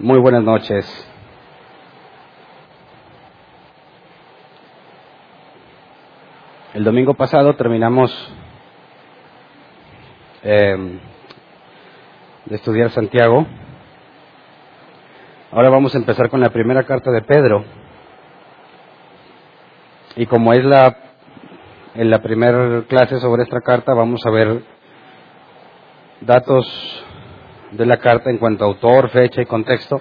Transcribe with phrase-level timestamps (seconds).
[0.00, 0.86] Muy buenas noches.
[6.72, 8.10] El domingo pasado terminamos
[10.42, 10.98] eh,
[12.46, 13.46] de estudiar Santiago.
[15.52, 17.62] Ahora vamos a empezar con la primera carta de Pedro.
[20.16, 20.96] Y como es la
[21.94, 24.62] en la primera clase sobre esta carta, vamos a ver
[26.22, 27.04] datos
[27.72, 30.00] de la carta en cuanto a autor, fecha y contexto.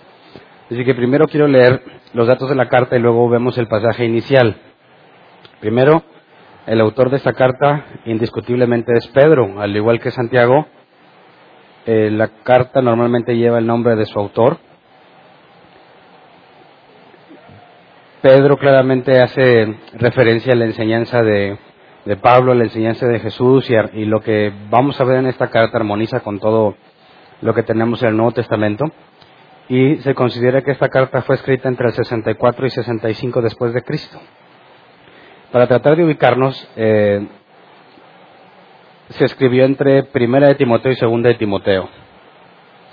[0.70, 1.81] Así que primero quiero leer
[2.13, 4.55] los datos de la carta y luego vemos el pasaje inicial.
[5.59, 6.03] Primero,
[6.66, 10.67] el autor de esta carta indiscutiblemente es Pedro, al igual que Santiago.
[11.85, 14.58] Eh, la carta normalmente lleva el nombre de su autor.
[18.22, 21.58] Pedro claramente hace referencia a la enseñanza de,
[22.22, 25.77] Pablo, a la enseñanza de Jesús y, lo que vamos a ver en esta carta
[25.77, 26.75] armoniza con todo
[27.41, 28.85] lo que tenemos en el Nuevo Testamento.
[29.67, 33.83] Y se considera que esta carta fue escrita entre el 64 y 65 después de
[33.83, 34.19] Cristo.
[35.52, 37.27] Para tratar de ubicarnos, eh,
[39.09, 41.89] se escribió entre Primera de Timoteo y Segunda de Timoteo.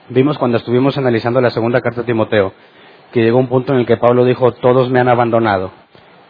[0.09, 2.53] Vimos cuando estuvimos analizando la segunda carta de Timoteo
[3.13, 5.71] que llegó un punto en el que Pablo dijo, todos me han abandonado.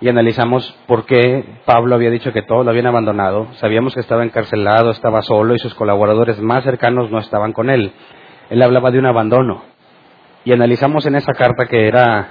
[0.01, 3.49] Y analizamos por qué Pablo había dicho que todos lo habían abandonado.
[3.55, 7.93] Sabíamos que estaba encarcelado, estaba solo y sus colaboradores más cercanos no estaban con él.
[8.51, 9.63] Él hablaba de un abandono.
[10.45, 12.29] Y analizamos en esa carta que era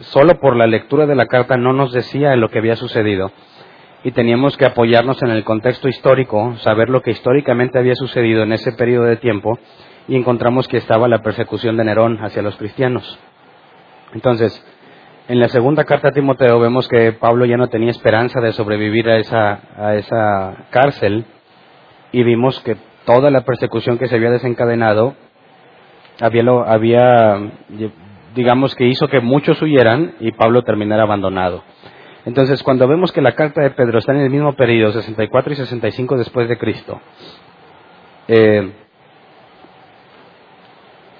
[0.00, 3.30] solo por la lectura de la carta no nos decía lo que había sucedido.
[4.04, 8.52] Y teníamos que apoyarnos en el contexto histórico, saber lo que históricamente había sucedido en
[8.52, 9.58] ese periodo de tiempo,
[10.08, 13.18] y encontramos que estaba la persecución de Nerón hacia los cristianos.
[14.12, 14.64] Entonces,
[15.28, 19.08] en la segunda carta a Timoteo vemos que Pablo ya no tenía esperanza de sobrevivir
[19.08, 21.24] a esa, a esa cárcel,
[22.12, 25.14] y vimos que toda la persecución que se había desencadenado
[26.20, 27.40] había, había
[28.34, 31.64] digamos que hizo que muchos huyeran y Pablo terminara abandonado.
[32.24, 35.56] Entonces, cuando vemos que la carta de Pedro está en el mismo periodo, 64 y
[35.56, 37.00] 65 después de Cristo,
[38.28, 38.72] eh,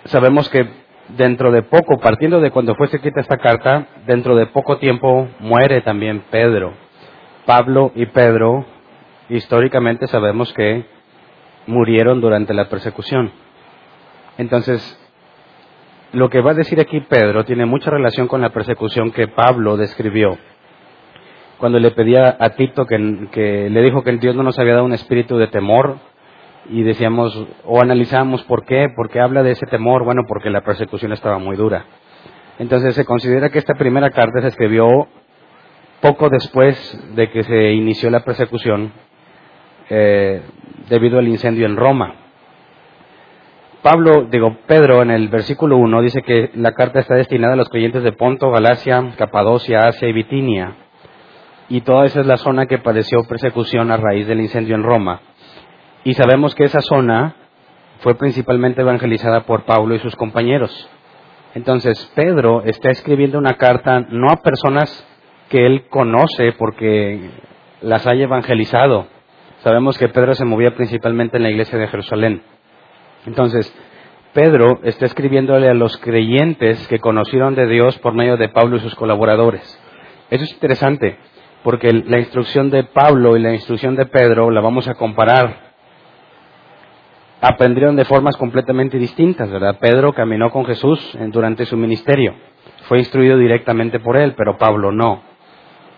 [0.04, 0.81] sabemos que
[1.16, 5.80] dentro de poco, partiendo de cuando fue escrita esta carta, dentro de poco tiempo muere
[5.82, 6.72] también Pedro.
[7.46, 8.64] Pablo y Pedro,
[9.28, 10.84] históricamente sabemos que
[11.66, 13.30] murieron durante la persecución.
[14.38, 14.98] Entonces,
[16.12, 19.76] lo que va a decir aquí Pedro tiene mucha relación con la persecución que Pablo
[19.76, 20.38] describió.
[21.58, 24.92] Cuando le pedía a Tito que, le dijo que Dios no nos había dado un
[24.92, 25.98] espíritu de temor
[26.68, 31.12] y decíamos o analizábamos por qué, porque habla de ese temor, bueno, porque la persecución
[31.12, 31.84] estaba muy dura.
[32.58, 34.86] Entonces se considera que esta primera carta se escribió
[36.00, 38.92] poco después de que se inició la persecución
[39.88, 40.42] eh,
[40.88, 42.14] debido al incendio en Roma.
[43.82, 47.68] Pablo, digo, Pedro en el versículo 1 dice que la carta está destinada a los
[47.68, 50.76] creyentes de Ponto, Galacia, Capadocia, Asia y Bitinia.
[51.68, 55.20] Y toda esa es la zona que padeció persecución a raíz del incendio en Roma.
[56.04, 57.36] Y sabemos que esa zona
[58.00, 60.88] fue principalmente evangelizada por Pablo y sus compañeros.
[61.54, 65.06] Entonces, Pedro está escribiendo una carta no a personas
[65.48, 67.30] que él conoce porque
[67.82, 69.06] las haya evangelizado.
[69.58, 72.42] Sabemos que Pedro se movía principalmente en la iglesia de Jerusalén.
[73.26, 73.72] Entonces,
[74.32, 78.80] Pedro está escribiéndole a los creyentes que conocieron de Dios por medio de Pablo y
[78.80, 79.62] sus colaboradores.
[80.30, 81.18] Eso es interesante,
[81.62, 85.71] porque la instrucción de Pablo y la instrucción de Pedro la vamos a comparar.
[87.44, 89.76] Aprendieron de formas completamente distintas, ¿verdad?
[89.80, 91.00] Pedro caminó con Jesús
[91.32, 92.36] durante su ministerio.
[92.86, 95.22] Fue instruido directamente por él, pero Pablo no.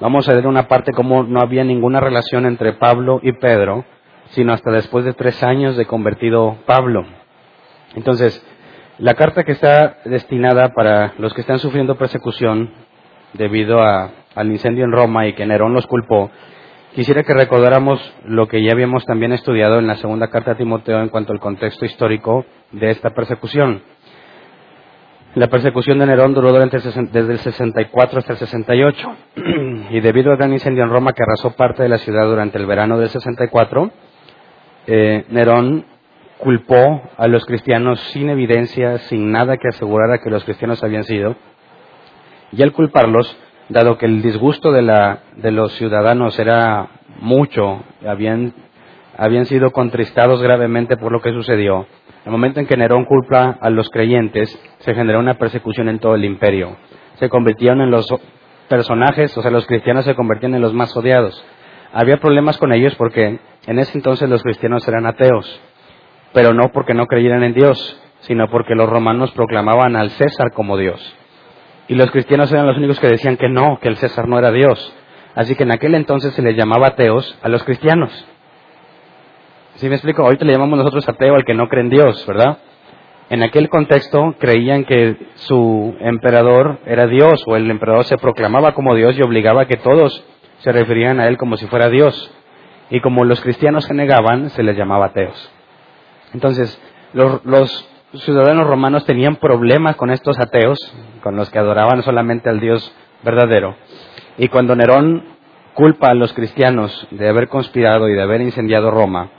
[0.01, 3.85] Vamos a ver una parte como no había ninguna relación entre Pablo y Pedro,
[4.31, 7.05] sino hasta después de tres años de convertido Pablo.
[7.95, 8.43] Entonces,
[8.97, 12.71] la carta que está destinada para los que están sufriendo persecución
[13.35, 16.31] debido al incendio en Roma y que Nerón los culpó,
[16.95, 21.01] quisiera que recordáramos lo que ya habíamos también estudiado en la segunda carta a Timoteo
[21.01, 23.83] en cuanto al contexto histórico de esta persecución.
[25.35, 29.17] La persecución de Nerón duró desde el 64 hasta el 68
[29.91, 32.67] y debido al gran incendio en Roma que arrasó parte de la ciudad durante el
[32.67, 33.91] verano del 64,
[34.87, 35.87] eh, Nerón
[36.39, 41.35] culpó a los cristianos sin evidencia, sin nada que asegurara que los cristianos habían sido.
[42.53, 43.37] Y al culparlos,
[43.69, 48.55] dado que el disgusto de, la, de los ciudadanos era mucho, habían,
[49.17, 51.87] habían sido contristados gravemente por lo que sucedió,
[52.25, 55.99] en el momento en que Nerón culpa a los creyentes, se generó una persecución en
[55.99, 56.75] todo el imperio.
[57.17, 58.07] Se convirtieron en los
[58.67, 61.45] personajes, o sea, los cristianos se convertían en los más odiados.
[61.93, 65.61] Había problemas con ellos porque en ese entonces los cristianos eran ateos,
[66.33, 70.79] pero no porque no creyeran en Dios, sino porque los romanos proclamaban al César como
[70.79, 71.17] Dios.
[71.89, 74.51] Y los cristianos eran los únicos que decían que no, que el César no era
[74.51, 74.97] Dios.
[75.35, 78.11] Así que en aquel entonces se les llamaba ateos a los cristianos.
[79.77, 80.23] ¿Sí me explico?
[80.23, 82.59] Ahorita le llamamos nosotros ateo al que no cree en Dios, ¿verdad?
[83.31, 88.95] En aquel contexto creían que su emperador era Dios o el emperador se proclamaba como
[88.95, 90.25] Dios y obligaba a que todos
[90.59, 92.33] se referían a él como si fuera Dios.
[92.91, 95.51] Y como los cristianos se negaban, se les llamaba ateos.
[96.35, 96.81] Entonces,
[97.13, 100.79] los, los ciudadanos romanos tenían problemas con estos ateos,
[101.23, 102.95] con los que adoraban solamente al Dios
[103.25, 103.75] verdadero.
[104.37, 105.23] Y cuando Nerón
[105.75, 109.31] culpa a los cristianos de haber conspirado y de haber incendiado Roma,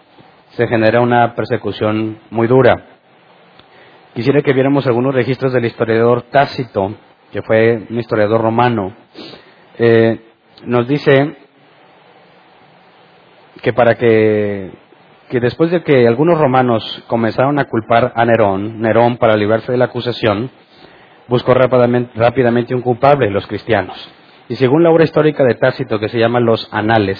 [0.51, 2.85] se genera una persecución muy dura.
[4.13, 6.93] Quisiera que viéramos algunos registros del historiador Tácito,
[7.31, 8.95] que fue un historiador romano.
[9.77, 10.21] Eh,
[10.65, 11.35] nos dice
[13.61, 14.71] que para que,
[15.29, 19.77] que después de que algunos romanos comenzaron a culpar a Nerón, Nerón para librarse de
[19.77, 20.49] la acusación,
[21.27, 24.09] buscó rápidamente, rápidamente un culpable, los cristianos.
[24.47, 27.19] Y según la obra histórica de Tácito, que se llama Los Anales,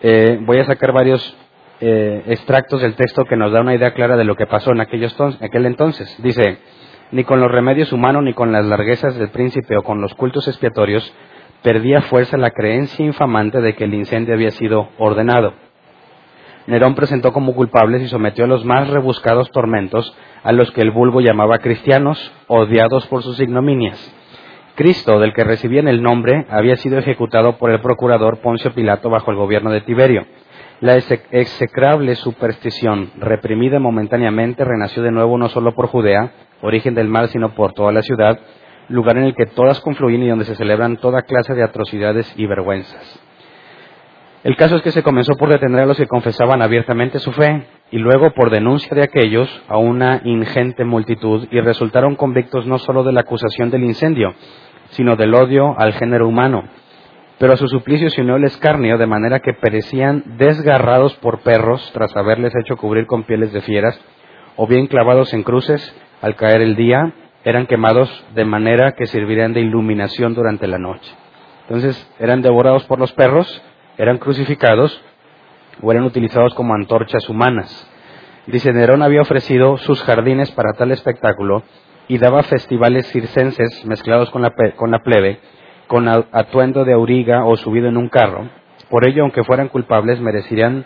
[0.00, 1.36] eh, voy a sacar varios
[1.80, 4.80] eh, extractos del texto que nos da una idea clara de lo que pasó en
[4.80, 6.16] aquellos aquel entonces.
[6.22, 6.58] Dice,
[7.10, 10.46] ni con los remedios humanos, ni con las larguezas del príncipe o con los cultos
[10.46, 11.12] expiatorios,
[11.64, 15.54] perdía fuerza la creencia infamante de que el incendio había sido ordenado.
[16.68, 20.92] Nerón presentó como culpables y sometió a los más rebuscados tormentos a los que el
[20.92, 23.98] vulgo llamaba cristianos, odiados por sus ignominias.
[24.82, 29.30] Cristo, del que recibían el nombre, había sido ejecutado por el procurador Poncio Pilato bajo
[29.30, 30.26] el gobierno de Tiberio.
[30.80, 36.32] La execrable superstición, reprimida momentáneamente, renació de nuevo no solo por Judea,
[36.62, 38.40] origen del mal, sino por toda la ciudad,
[38.88, 42.46] lugar en el que todas confluyen y donde se celebran toda clase de atrocidades y
[42.46, 43.22] vergüenzas.
[44.42, 47.68] El caso es que se comenzó por detener a los que confesaban abiertamente su fe
[47.92, 53.04] y luego por denuncia de aquellos a una ingente multitud y resultaron convictos no solo
[53.04, 54.34] de la acusación del incendio,
[54.92, 56.64] sino del odio al género humano
[57.42, 61.90] pero a su suplicio se unió el escarnio, de manera que perecían desgarrados por perros
[61.92, 64.00] tras haberles hecho cubrir con pieles de fieras,
[64.54, 67.12] o bien clavados en cruces al caer el día,
[67.42, 71.12] eran quemados de manera que servirían de iluminación durante la noche.
[71.62, 73.60] Entonces eran devorados por los perros,
[73.98, 75.02] eran crucificados
[75.82, 77.90] o eran utilizados como antorchas humanas.
[78.46, 81.64] Dice, Nerón había ofrecido sus jardines para tal espectáculo
[82.08, 85.40] y daba festivales circenses mezclados con la, con la plebe,
[85.86, 88.48] con atuendo de auriga o subido en un carro.
[88.88, 90.84] Por ello, aunque fueran culpables, merecerían,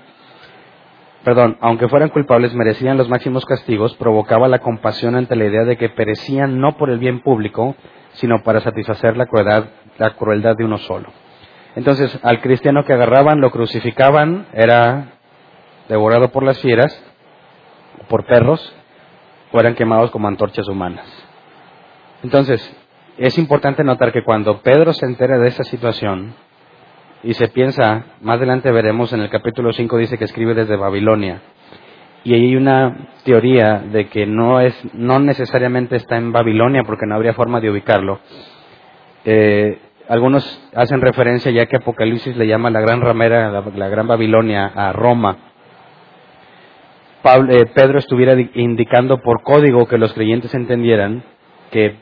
[1.25, 5.77] perdón, aunque fueran culpables, merecían los máximos castigos, provocaba la compasión ante la idea de
[5.77, 7.75] que perecían no por el bien público,
[8.13, 9.65] sino para satisfacer la crueldad,
[9.99, 11.09] la crueldad de uno solo.
[11.75, 15.19] Entonces, al cristiano que agarraban, lo crucificaban, era
[15.89, 17.03] devorado por las fieras,
[18.09, 18.76] por perros,
[19.57, 21.07] o eran quemados como antorchas humanas.
[22.23, 22.61] Entonces,
[23.17, 26.35] es importante notar que cuando Pedro se entera de esa situación
[27.23, 31.41] y se piensa, más adelante veremos en el capítulo 5 dice que escribe desde Babilonia,
[32.25, 37.15] y hay una teoría de que no es no necesariamente está en Babilonia porque no
[37.15, 38.19] habría forma de ubicarlo.
[39.25, 40.45] Eh, algunos
[40.75, 45.46] hacen referencia ya que Apocalipsis le llama la gran ramera, la, gran Babilonia a Roma.
[47.27, 51.25] Eh, Pedro estuviera indicando por código que los creyentes entendieran
[51.73, 51.97] que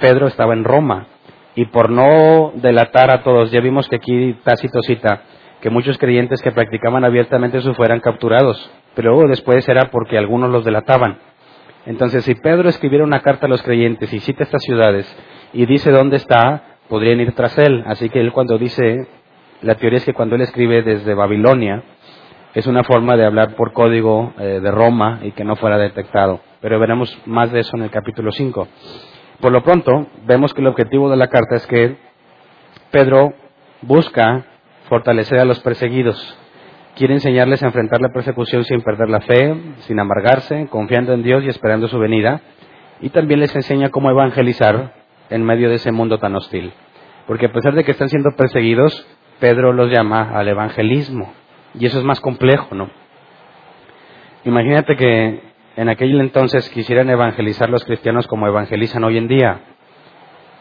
[0.00, 1.06] Pedro estaba en Roma.
[1.54, 5.22] Y por no delatar a todos, ya vimos que aquí Tácito cita
[5.60, 10.64] que muchos creyentes que practicaban abiertamente su fueran capturados, pero después era porque algunos los
[10.64, 11.18] delataban.
[11.86, 15.06] Entonces, si Pedro escribiera una carta a los creyentes y cita estas ciudades
[15.52, 17.84] y dice dónde está, podrían ir tras él.
[17.86, 19.06] Así que él cuando dice,
[19.62, 21.82] la teoría es que cuando él escribe desde Babilonia,
[22.56, 26.40] es una forma de hablar por código eh, de Roma y que no fuera detectado.
[26.62, 28.66] Pero veremos más de eso en el capítulo 5.
[29.42, 31.98] Por lo pronto, vemos que el objetivo de la carta es que
[32.90, 33.34] Pedro
[33.82, 34.46] busca
[34.88, 36.38] fortalecer a los perseguidos.
[36.94, 41.44] Quiere enseñarles a enfrentar la persecución sin perder la fe, sin amargarse, confiando en Dios
[41.44, 42.40] y esperando su venida.
[43.02, 44.94] Y también les enseña cómo evangelizar
[45.28, 46.72] en medio de ese mundo tan hostil.
[47.26, 49.06] Porque a pesar de que están siendo perseguidos,
[49.40, 51.34] Pedro los llama al evangelismo.
[51.78, 52.90] Y eso es más complejo, ¿no?
[54.44, 55.42] Imagínate que
[55.76, 59.60] en aquel entonces quisieran evangelizar los cristianos como evangelizan hoy en día.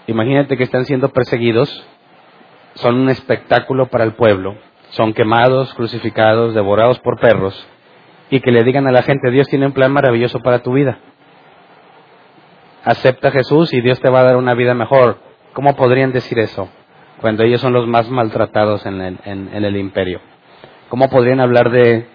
[0.07, 1.87] Imagínate que están siendo perseguidos,
[2.75, 4.55] son un espectáculo para el pueblo,
[4.89, 7.67] son quemados, crucificados, devorados por perros,
[8.29, 10.99] y que le digan a la gente, Dios tiene un plan maravilloso para tu vida.
[12.83, 15.19] Acepta a Jesús y Dios te va a dar una vida mejor.
[15.53, 16.69] ¿Cómo podrían decir eso
[17.21, 20.19] cuando ellos son los más maltratados en el, en el imperio?
[20.89, 22.07] ¿Cómo podrían hablar de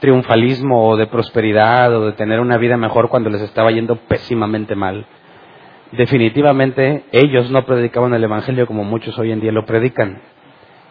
[0.00, 4.74] triunfalismo o de prosperidad o de tener una vida mejor cuando les estaba yendo pésimamente
[4.74, 5.06] mal.
[5.92, 10.20] Definitivamente ellos no predicaban el Evangelio como muchos hoy en día lo predican.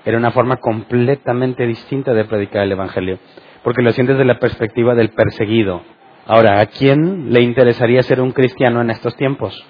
[0.05, 3.19] Era una forma completamente distinta de predicar el Evangelio,
[3.63, 5.81] porque lo hacían desde la perspectiva del perseguido.
[6.25, 9.65] Ahora, ¿a quién le interesaría ser un cristiano en estos tiempos?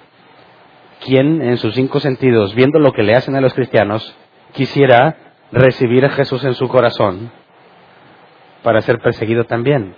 [1.05, 4.15] ¿Quién, en sus cinco sentidos, viendo lo que le hacen a los cristianos,
[4.51, 7.31] quisiera recibir a Jesús en su corazón
[8.63, 9.95] para ser perseguido también?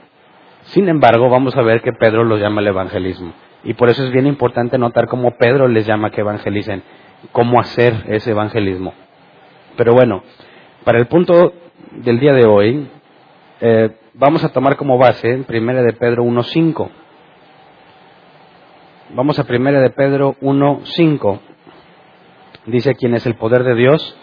[0.64, 3.34] Sin embargo, vamos a ver que Pedro lo llama el evangelismo.
[3.64, 6.84] Y por eso es bien importante notar cómo Pedro les llama que evangelicen,
[7.32, 8.94] cómo hacer ese evangelismo.
[9.78, 10.24] Pero bueno,
[10.84, 11.54] para el punto
[11.92, 12.90] del día de hoy,
[13.60, 16.90] eh, vamos a tomar como base Primera de Pedro 1.5.
[19.14, 21.40] Vamos a Primera de Pedro 1.5.
[22.66, 24.18] Dice, quien es el poder de Dios,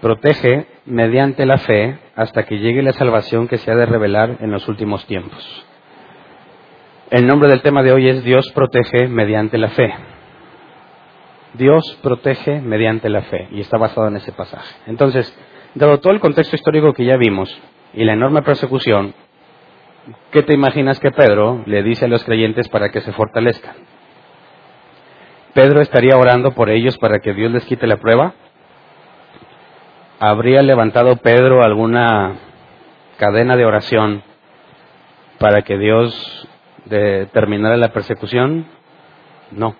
[0.00, 4.50] protege mediante la fe hasta que llegue la salvación que se ha de revelar en
[4.50, 5.66] los últimos tiempos.
[7.10, 9.94] El nombre del tema de hoy es Dios protege mediante la fe.
[11.54, 14.74] Dios protege mediante la fe y está basado en ese pasaje.
[14.86, 15.32] Entonces,
[15.74, 17.56] dado todo el contexto histórico que ya vimos
[17.94, 19.14] y la enorme persecución,
[20.32, 23.76] ¿qué te imaginas que Pedro le dice a los creyentes para que se fortalezcan?
[25.54, 28.34] ¿Pedro estaría orando por ellos para que Dios les quite la prueba?
[30.18, 32.36] ¿Habría levantado Pedro alguna
[33.18, 34.22] cadena de oración
[35.38, 36.48] para que Dios
[37.32, 38.64] terminara la persecución?
[39.50, 39.76] No.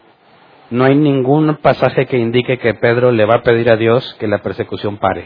[0.71, 4.27] No hay ningún pasaje que indique que Pedro le va a pedir a Dios que
[4.27, 5.25] la persecución pare.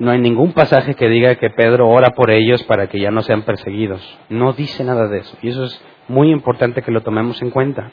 [0.00, 3.22] No hay ningún pasaje que diga que Pedro ora por ellos para que ya no
[3.22, 4.02] sean perseguidos.
[4.28, 5.38] No dice nada de eso.
[5.40, 7.92] Y eso es muy importante que lo tomemos en cuenta.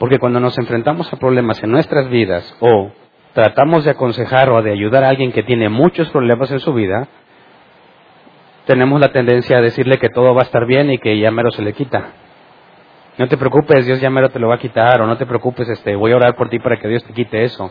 [0.00, 2.90] Porque cuando nos enfrentamos a problemas en nuestras vidas o
[3.34, 7.08] tratamos de aconsejar o de ayudar a alguien que tiene muchos problemas en su vida,
[8.64, 11.50] tenemos la tendencia a decirle que todo va a estar bien y que ya mero
[11.50, 12.12] se le quita.
[13.18, 15.68] No te preocupes, Dios ya mero te lo va a quitar, o no te preocupes,
[15.68, 17.70] este, voy a orar por ti para que Dios te quite eso.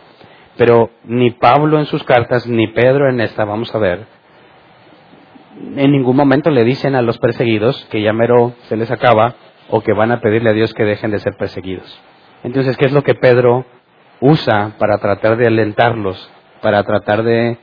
[0.58, 4.06] Pero ni Pablo en sus cartas, ni Pedro en esta, vamos a ver,
[5.76, 9.36] en ningún momento le dicen a los perseguidos que ya mero se les acaba
[9.70, 12.00] o que van a pedirle a Dios que dejen de ser perseguidos.
[12.44, 13.66] Entonces, ¿qué es lo que Pedro
[14.24, 17.58] usa para tratar de alentarlos, para tratar de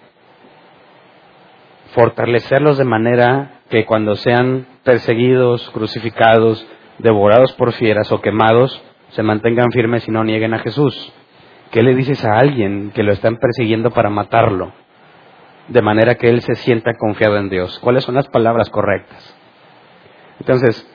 [1.95, 6.67] fortalecerlos de manera que cuando sean perseguidos, crucificados,
[6.99, 11.13] devorados por fieras o quemados, se mantengan firmes y no nieguen a Jesús.
[11.71, 14.75] ¿Qué le dices a alguien que lo están persiguiendo para matarlo?
[15.69, 17.79] De manera que él se sienta confiado en Dios.
[17.79, 19.35] ¿Cuáles son las palabras correctas?
[20.41, 20.87] Entonces,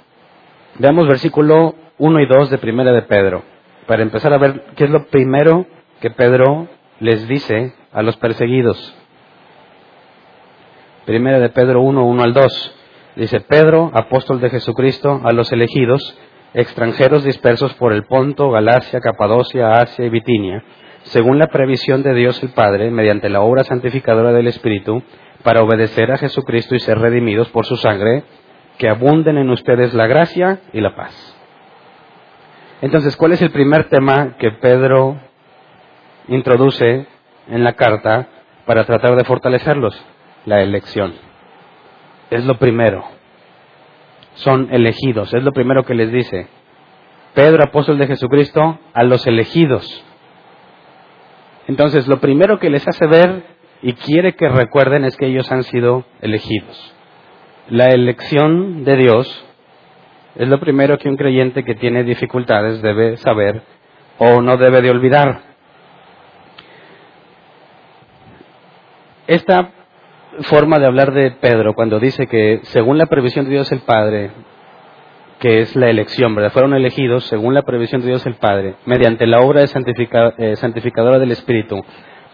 [0.77, 3.54] veamos versículo 1 y 2 de Primera de Pedro,
[3.87, 5.65] para empezar a ver qué es lo primero
[5.99, 6.67] que Pedro
[6.99, 8.95] les dice a los perseguidos.
[11.05, 12.75] Primera de Pedro 1, 1 al 2.
[13.15, 16.17] Dice, Pedro, apóstol de Jesucristo, a los elegidos,
[16.53, 20.63] extranjeros dispersos por el Ponto, Galacia, Capadocia, Asia y Bitinia,
[21.03, 25.03] según la previsión de Dios el Padre, mediante la obra santificadora del Espíritu,
[25.43, 28.23] para obedecer a Jesucristo y ser redimidos por su sangre,
[28.77, 31.34] que abunden en ustedes la gracia y la paz.
[32.82, 35.17] Entonces, ¿cuál es el primer tema que Pedro
[36.27, 37.08] introduce
[37.48, 38.27] en la carta
[38.65, 40.03] para tratar de fortalecerlos?
[40.46, 41.13] la elección.
[42.29, 43.03] Es lo primero.
[44.36, 45.34] Son elegidos.
[45.34, 46.48] Es lo primero que les dice.
[47.34, 50.03] Pedro, apóstol de Jesucristo, a los elegidos.
[51.67, 53.44] Entonces, lo primero que les hace ver
[53.82, 56.94] y quiere que recuerden es que ellos han sido elegidos.
[57.70, 59.46] La elección de Dios
[60.35, 63.61] es lo primero que un creyente que tiene dificultades debe saber
[64.17, 65.41] o no debe de olvidar.
[69.27, 69.71] Esta
[70.41, 74.31] forma de hablar de Pedro cuando dice que según la previsión de Dios el Padre,
[75.39, 76.51] que es la elección, ¿verdad?
[76.51, 81.19] Fueron elegidos según la previsión de Dios el Padre, mediante la obra de eh, santificadora
[81.19, 81.83] del Espíritu,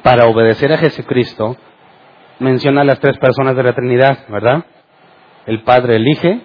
[0.03, 1.55] para obedecer a Jesucristo,
[2.39, 4.65] menciona a las tres personas de la Trinidad, ¿verdad?
[5.45, 6.41] El Padre elige,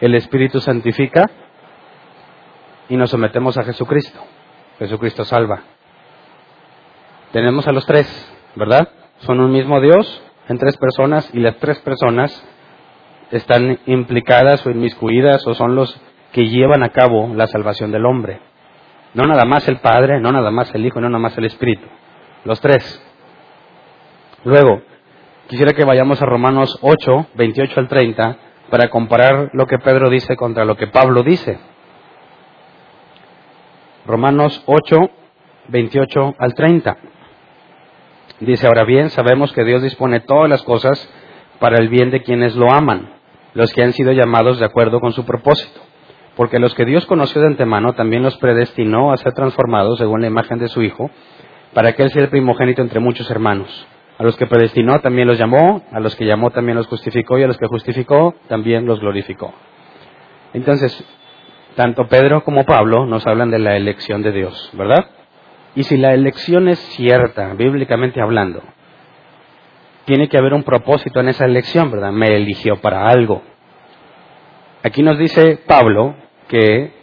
[0.00, 1.30] el Espíritu santifica
[2.88, 4.20] y nos sometemos a Jesucristo.
[4.78, 5.62] Jesucristo salva.
[7.32, 8.06] Tenemos a los tres,
[8.54, 8.88] ¿verdad?
[9.20, 12.44] son un mismo Dios en tres personas y las tres personas
[13.30, 16.00] están implicadas o inmiscuidas o son los
[16.32, 18.40] que llevan a cabo la salvación del hombre.
[19.14, 21.86] No nada más el Padre, no nada más el Hijo, no nada más el Espíritu.
[22.44, 23.02] Los tres.
[24.44, 24.82] Luego,
[25.48, 28.38] quisiera que vayamos a Romanos 8, 28 al 30,
[28.70, 31.58] para comparar lo que Pedro dice contra lo que Pablo dice.
[34.06, 35.10] Romanos 8,
[35.68, 36.96] 28 al 30.
[38.40, 41.10] Dice, ahora bien, sabemos que Dios dispone todas las cosas
[41.58, 43.14] para el bien de quienes lo aman,
[43.54, 45.80] los que han sido llamados de acuerdo con su propósito.
[46.36, 50.26] Porque los que Dios conoció de antemano también los predestinó a ser transformados según la
[50.26, 51.10] imagen de su Hijo,
[51.72, 53.88] para que Él sea el primogénito entre muchos hermanos.
[54.18, 57.42] A los que predestinó también los llamó, a los que llamó también los justificó y
[57.42, 59.52] a los que justificó también los glorificó.
[60.54, 61.04] Entonces,
[61.74, 65.10] tanto Pedro como Pablo nos hablan de la elección de Dios, ¿verdad?
[65.74, 68.62] Y si la elección es cierta, bíblicamente hablando,
[70.06, 72.12] tiene que haber un propósito en esa elección, ¿verdad?
[72.12, 73.42] Me eligió para algo.
[74.82, 76.14] Aquí nos dice Pablo
[76.48, 76.95] que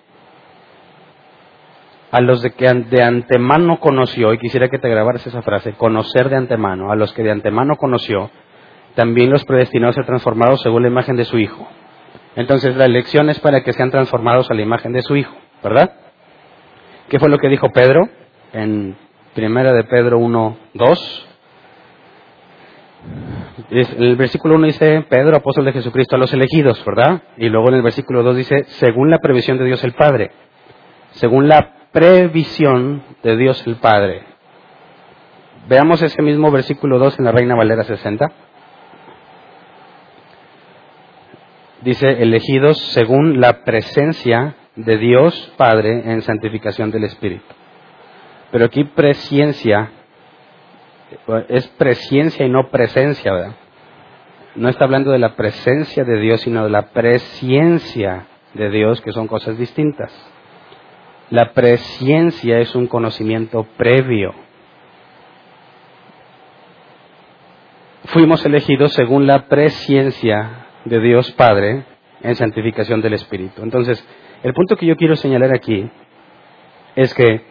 [2.13, 6.29] a los de que de antemano conoció, y quisiera que te grabaras esa frase, conocer
[6.29, 8.29] de antemano, a los que de antemano conoció,
[8.93, 11.67] también los predestinó a ser transformados según la imagen de su Hijo.
[12.35, 15.91] Entonces la elección es para que sean transformados a la imagen de su Hijo, ¿verdad?
[17.09, 18.07] ¿Qué fue lo que dijo Pedro
[18.53, 18.95] en
[19.33, 21.29] Primera de Pedro 1, 2?
[23.71, 27.23] el versículo 1 dice, Pedro, apóstol de Jesucristo, a los elegidos, ¿verdad?
[27.37, 30.29] Y luego en el versículo 2 dice, según la previsión de Dios el Padre.
[31.13, 34.23] Según la previsión de Dios el Padre.
[35.69, 38.29] Veamos ese mismo versículo 2 en la Reina Valera 60.
[41.81, 47.45] Dice, elegidos según la presencia de Dios Padre en santificación del Espíritu.
[48.51, 49.91] Pero aquí presciencia
[51.47, 53.55] es presencia y no presencia, ¿verdad?
[54.55, 59.11] No está hablando de la presencia de Dios, sino de la presciencia de Dios, que
[59.11, 60.32] son cosas distintas.
[61.33, 64.35] La presciencia es un conocimiento previo.
[68.03, 71.85] Fuimos elegidos según la presciencia de Dios Padre
[72.21, 73.63] en santificación del Espíritu.
[73.63, 74.07] Entonces,
[74.43, 75.89] el punto que yo quiero señalar aquí
[76.95, 77.41] es que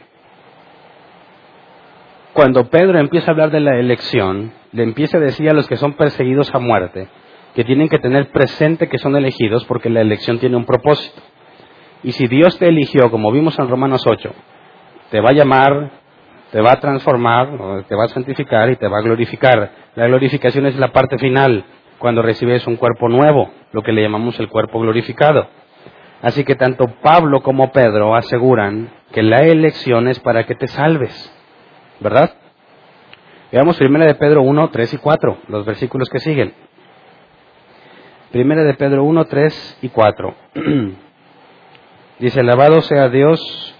[2.35, 5.77] cuando Pedro empieza a hablar de la elección, le empieza a decir a los que
[5.77, 7.09] son perseguidos a muerte
[7.57, 11.21] que tienen que tener presente que son elegidos porque la elección tiene un propósito.
[12.02, 14.30] Y si Dios te eligió, como vimos en Romanos 8,
[15.10, 15.91] te va a llamar,
[16.50, 19.71] te va a transformar, te va a santificar y te va a glorificar.
[19.95, 21.65] La glorificación es la parte final,
[21.99, 25.49] cuando recibes un cuerpo nuevo, lo que le llamamos el cuerpo glorificado.
[26.23, 31.32] Así que tanto Pablo como Pedro aseguran que la elección es para que te salves.
[32.02, 32.32] ¿verdad?
[33.50, 36.54] Veamos primera de Pedro 1, 3 y 4, los versículos que siguen.
[38.30, 40.34] Primera de Pedro 1, 3 y 4.
[42.23, 43.75] Dice, alabado sea Dios,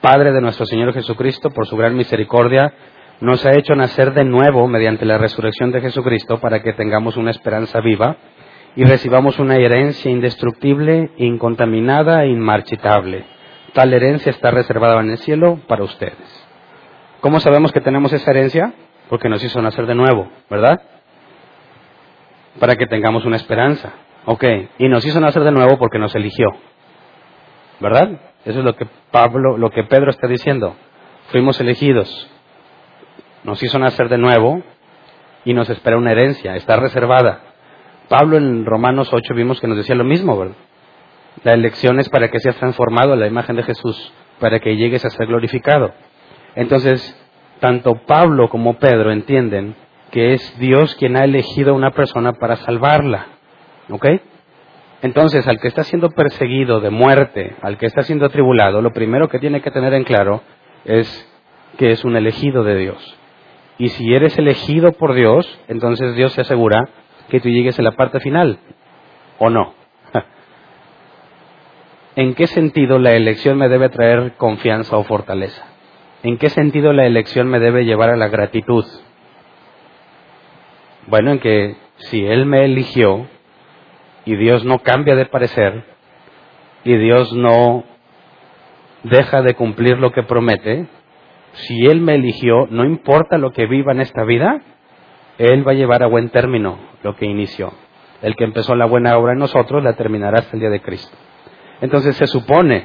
[0.00, 2.74] Padre de nuestro Señor Jesucristo, por su gran misericordia,
[3.20, 7.30] nos ha hecho nacer de nuevo mediante la resurrección de Jesucristo para que tengamos una
[7.30, 8.16] esperanza viva
[8.74, 13.26] y recibamos una herencia indestructible, incontaminada e inmarchitable.
[13.74, 16.48] Tal herencia está reservada en el cielo para ustedes.
[17.20, 18.72] ¿Cómo sabemos que tenemos esa herencia?
[19.08, 20.82] Porque nos hizo nacer de nuevo, ¿verdad?
[22.58, 23.92] Para que tengamos una esperanza.
[24.24, 24.44] Ok,
[24.78, 26.48] y nos hizo nacer de nuevo porque nos eligió.
[27.82, 28.20] ¿Verdad?
[28.44, 30.76] Eso es lo que Pablo, lo que Pedro está diciendo.
[31.30, 32.30] Fuimos elegidos.
[33.42, 34.62] Nos hizo nacer de nuevo
[35.44, 37.40] y nos espera una herencia, está reservada.
[38.08, 40.54] Pablo en Romanos 8 vimos que nos decía lo mismo, ¿verdad?
[41.42, 45.04] La elección es para que seas transformado a la imagen de Jesús, para que llegues
[45.04, 45.92] a ser glorificado.
[46.54, 47.18] Entonces,
[47.58, 49.74] tanto Pablo como Pedro entienden
[50.12, 53.26] que es Dios quien ha elegido a una persona para salvarla.
[53.90, 54.06] ¿Ok?
[55.02, 59.28] Entonces, al que está siendo perseguido de muerte, al que está siendo atribulado, lo primero
[59.28, 60.42] que tiene que tener en claro
[60.84, 61.28] es
[61.76, 63.18] que es un elegido de Dios.
[63.78, 66.88] Y si eres elegido por Dios, entonces Dios se asegura
[67.28, 68.60] que tú llegues a la parte final,
[69.38, 69.74] ¿o no?
[72.16, 75.66] ¿En qué sentido la elección me debe traer confianza o fortaleza?
[76.22, 78.84] ¿En qué sentido la elección me debe llevar a la gratitud?
[81.08, 83.26] Bueno, en que si Él me eligió
[84.24, 85.84] y Dios no cambia de parecer
[86.84, 87.84] y Dios no
[89.02, 90.86] deja de cumplir lo que promete,
[91.52, 94.62] si Él me eligió, no importa lo que viva en esta vida,
[95.38, 97.72] Él va a llevar a buen término lo que inició.
[98.22, 101.16] El que empezó la buena obra en nosotros la terminará hasta el día de Cristo.
[101.80, 102.84] Entonces se supone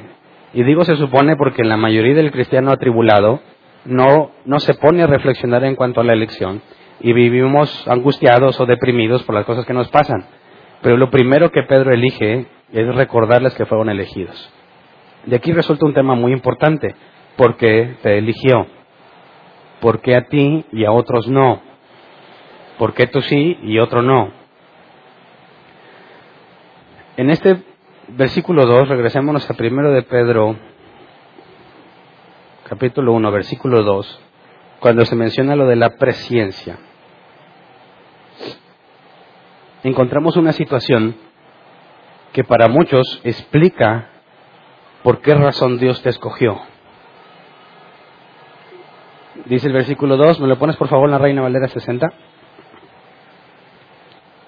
[0.52, 3.40] y digo se supone porque la mayoría del cristiano atribulado
[3.84, 6.62] no, no se pone a reflexionar en cuanto a la elección
[7.00, 10.24] y vivimos angustiados o deprimidos por las cosas que nos pasan.
[10.82, 14.50] Pero lo primero que Pedro elige es recordarles que fueron elegidos.
[15.26, 16.94] De aquí resulta un tema muy importante.
[17.36, 18.66] ¿Por qué te eligió?
[19.80, 21.62] ¿Por qué a ti y a otros no?
[22.78, 24.30] ¿Por qué tú sí y otro no?
[27.16, 27.62] En este
[28.08, 30.56] versículo 2, regresémonos a primero de Pedro,
[32.68, 34.20] capítulo 1, versículo 2,
[34.78, 36.78] cuando se menciona lo de la presciencia.
[39.82, 41.16] Encontramos una situación
[42.32, 44.10] que para muchos explica
[45.02, 46.60] por qué razón Dios te escogió.
[49.46, 52.06] Dice el versículo 2, ¿me lo pones por favor en la Reina Valera 60?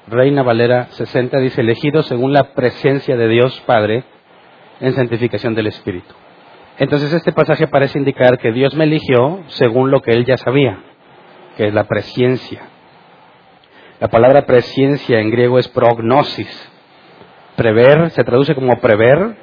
[0.08, 4.04] Reina Valera 60 dice, elegido según la presencia de Dios Padre
[4.80, 6.14] en santificación del Espíritu.
[6.78, 10.78] Entonces este pasaje parece indicar que Dios me eligió según lo que él ya sabía,
[11.56, 12.69] que es la presencia.
[14.00, 16.72] La palabra presencia en griego es prognosis.
[17.54, 19.36] Prever se traduce como prever,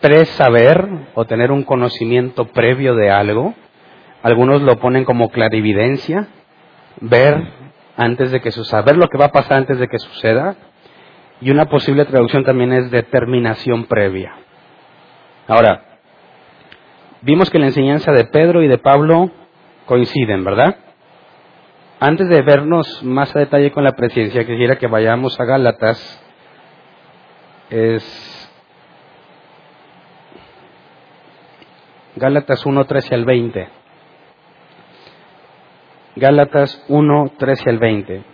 [0.00, 3.54] presaber o tener un conocimiento previo de algo.
[4.22, 6.28] Algunos lo ponen como clarividencia,
[7.00, 7.42] ver
[7.96, 10.54] antes de que suceda, ver lo que va a pasar antes de que suceda.
[11.40, 14.32] Y una posible traducción también es determinación previa.
[15.48, 15.98] Ahora,
[17.20, 19.28] vimos que la enseñanza de Pedro y de Pablo
[19.86, 20.76] coinciden, ¿verdad?
[21.98, 26.22] Antes de vernos más a detalle con la presencia, quisiera que vayamos a Gálatas.
[27.70, 28.50] Es
[32.16, 33.68] Gálatas 1, 13 al 20.
[36.16, 38.24] Gálatas 1, 13 al 20.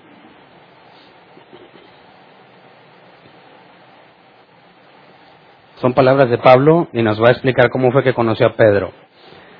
[5.77, 9.02] Son palabras de Pablo y nos va a explicar cómo fue que conoció a Pedro.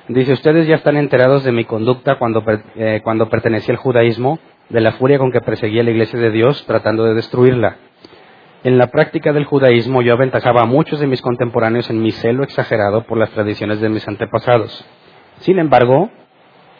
[0.09, 2.43] Dice, ustedes ya están enterados de mi conducta cuando,
[2.75, 4.37] eh, cuando pertenecía al judaísmo,
[4.69, 7.77] de la furia con que perseguía la iglesia de Dios tratando de destruirla.
[8.65, 12.43] En la práctica del judaísmo yo aventajaba a muchos de mis contemporáneos en mi celo
[12.43, 14.85] exagerado por las tradiciones de mis antepasados.
[15.39, 16.09] Sin embargo,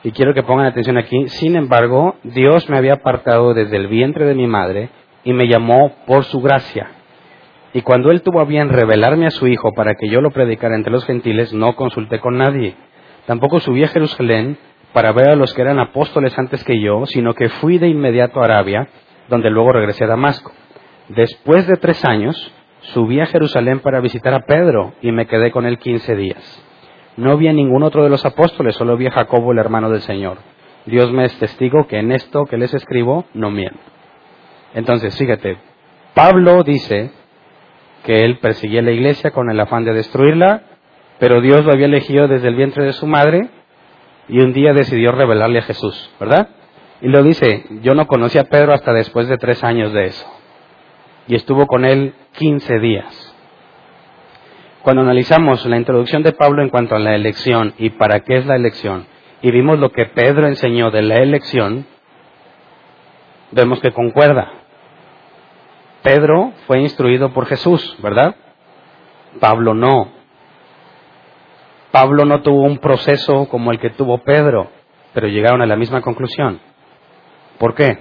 [0.03, 4.25] y quiero que pongan atención aquí, sin embargo, Dios me había apartado desde el vientre
[4.25, 4.89] de mi madre
[5.23, 6.91] y me llamó por su gracia.
[7.73, 10.75] Y cuando Él tuvo a bien revelarme a su Hijo para que yo lo predicara
[10.75, 12.75] entre los gentiles, no consulté con nadie.
[13.25, 14.57] Tampoco subí a Jerusalén
[14.93, 18.41] para ver a los que eran apóstoles antes que yo, sino que fui de inmediato
[18.41, 18.87] a Arabia,
[19.29, 20.51] donde luego regresé a Damasco.
[21.09, 25.65] Después de tres años, subí a Jerusalén para visitar a Pedro y me quedé con
[25.65, 26.63] él quince días.
[27.17, 30.01] No vi a ningún otro de los apóstoles, solo vi a Jacobo, el hermano del
[30.01, 30.37] Señor.
[30.85, 33.79] Dios me es testigo que en esto que les escribo no miento.
[34.73, 35.57] Entonces, fíjate,
[36.13, 37.11] Pablo dice
[38.03, 40.63] que él perseguía la iglesia con el afán de destruirla,
[41.19, 43.49] pero Dios lo había elegido desde el vientre de su madre
[44.27, 46.49] y un día decidió revelarle a Jesús, ¿verdad?
[47.01, 50.25] Y lo dice, yo no conocí a Pedro hasta después de tres años de eso.
[51.27, 53.35] Y estuvo con él quince días.
[54.81, 58.45] Cuando analizamos la introducción de Pablo en cuanto a la elección y para qué es
[58.45, 59.05] la elección,
[59.41, 61.85] y vimos lo que Pedro enseñó de la elección,
[63.51, 64.51] vemos que concuerda.
[66.01, 68.35] Pedro fue instruido por Jesús, ¿verdad?
[69.39, 70.11] Pablo no.
[71.93, 74.71] Pablo no tuvo un proceso como el que tuvo Pedro,
[75.13, 76.59] pero llegaron a la misma conclusión.
[77.59, 77.99] ¿Por qué?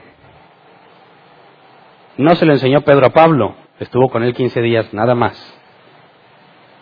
[2.17, 5.37] No se lo enseñó Pedro a Pablo, estuvo con él 15 días, nada más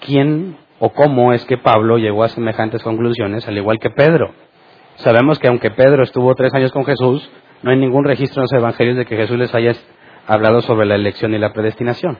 [0.06, 4.32] quién o cómo es que Pablo llegó a semejantes conclusiones, al igual que Pedro.
[4.98, 7.28] Sabemos que aunque Pedro estuvo tres años con Jesús,
[7.64, 9.72] no hay ningún registro en los evangelios de que Jesús les haya
[10.28, 12.18] hablado sobre la elección y la predestinación.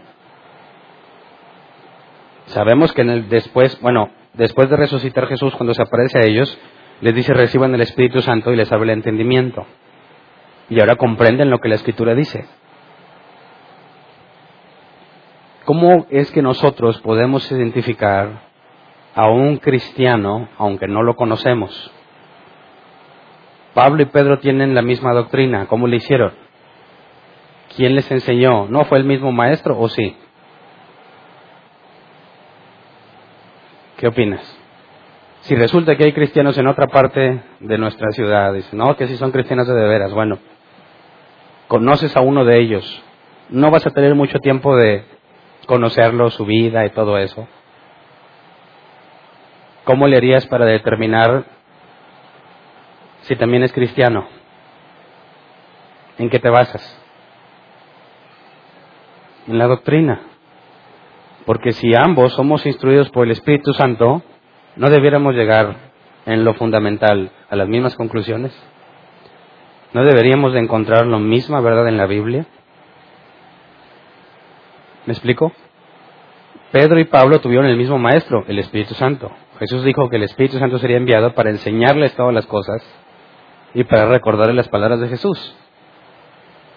[2.47, 6.59] Sabemos que en el después, bueno, después de resucitar Jesús, cuando se aparece a ellos,
[7.01, 9.67] les dice reciban el Espíritu Santo y les abre el entendimiento.
[10.69, 12.47] Y ahora comprenden lo que la Escritura dice.
[15.65, 18.49] ¿Cómo es que nosotros podemos identificar
[19.15, 21.93] a un cristiano aunque no lo conocemos?
[23.75, 25.67] Pablo y Pedro tienen la misma doctrina.
[25.67, 26.33] ¿Cómo lo hicieron?
[27.77, 28.67] ¿Quién les enseñó?
[28.67, 30.17] ¿No fue el mismo maestro o sí?
[34.01, 34.41] ¿Qué opinas?
[35.43, 39.19] Si resulta que hay cristianos en otra parte de nuestra ciudad, dicen, no, que si
[39.19, 40.39] son cristianos de veras, bueno,
[41.69, 43.03] conoces a uno de ellos,
[43.51, 45.05] no vas a tener mucho tiempo de
[45.67, 47.47] conocerlo, su vida y todo eso.
[49.85, 51.45] ¿Cómo le harías para determinar
[53.25, 54.29] si también es cristiano?
[56.17, 57.03] ¿En qué te basas?
[59.47, 60.30] En la doctrina.
[61.51, 64.23] Porque si ambos somos instruidos por el Espíritu Santo,
[64.77, 65.75] ¿no debiéramos llegar
[66.25, 68.57] en lo fundamental a las mismas conclusiones?
[69.93, 72.47] ¿No deberíamos de encontrar la misma verdad en la Biblia?
[75.07, 75.51] ¿Me explico?
[76.71, 79.33] Pedro y Pablo tuvieron el mismo maestro, el Espíritu Santo.
[79.59, 82.81] Jesús dijo que el Espíritu Santo sería enviado para enseñarles todas las cosas
[83.75, 85.57] y para recordarles las palabras de Jesús.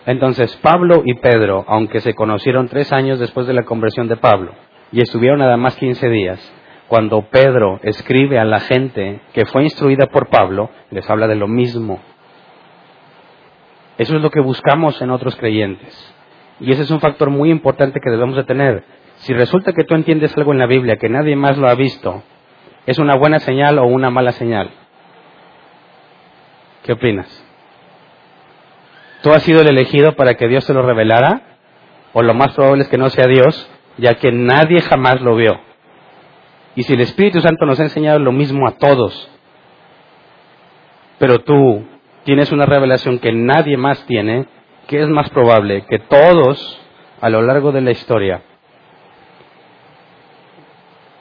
[0.05, 4.51] Entonces, Pablo y Pedro, aunque se conocieron tres años después de la conversión de Pablo
[4.91, 6.39] y estuvieron nada más quince días,
[6.87, 11.47] cuando Pedro escribe a la gente que fue instruida por Pablo, les habla de lo
[11.47, 12.01] mismo.
[13.97, 16.15] Eso es lo que buscamos en otros creyentes
[16.59, 18.83] Y ese es un factor muy importante que debemos de tener.
[19.17, 22.23] Si resulta que tú entiendes algo en la Biblia que nadie más lo ha visto,
[22.85, 24.71] ¿es una buena señal o una mala señal?
[26.83, 27.42] ¿Qué opinas?
[29.23, 31.57] ¿Tú has sido el elegido para que Dios te lo revelara?
[32.12, 35.62] ¿O lo más probable es que no sea Dios, ya que nadie jamás lo vio?
[36.75, 39.29] Y si el Espíritu Santo nos ha enseñado lo mismo a todos,
[41.19, 41.86] pero tú
[42.25, 44.45] tienes una revelación que nadie más tiene,
[44.88, 45.86] ¿qué es más probable?
[45.89, 46.81] Que todos
[47.21, 48.41] a lo largo de la historia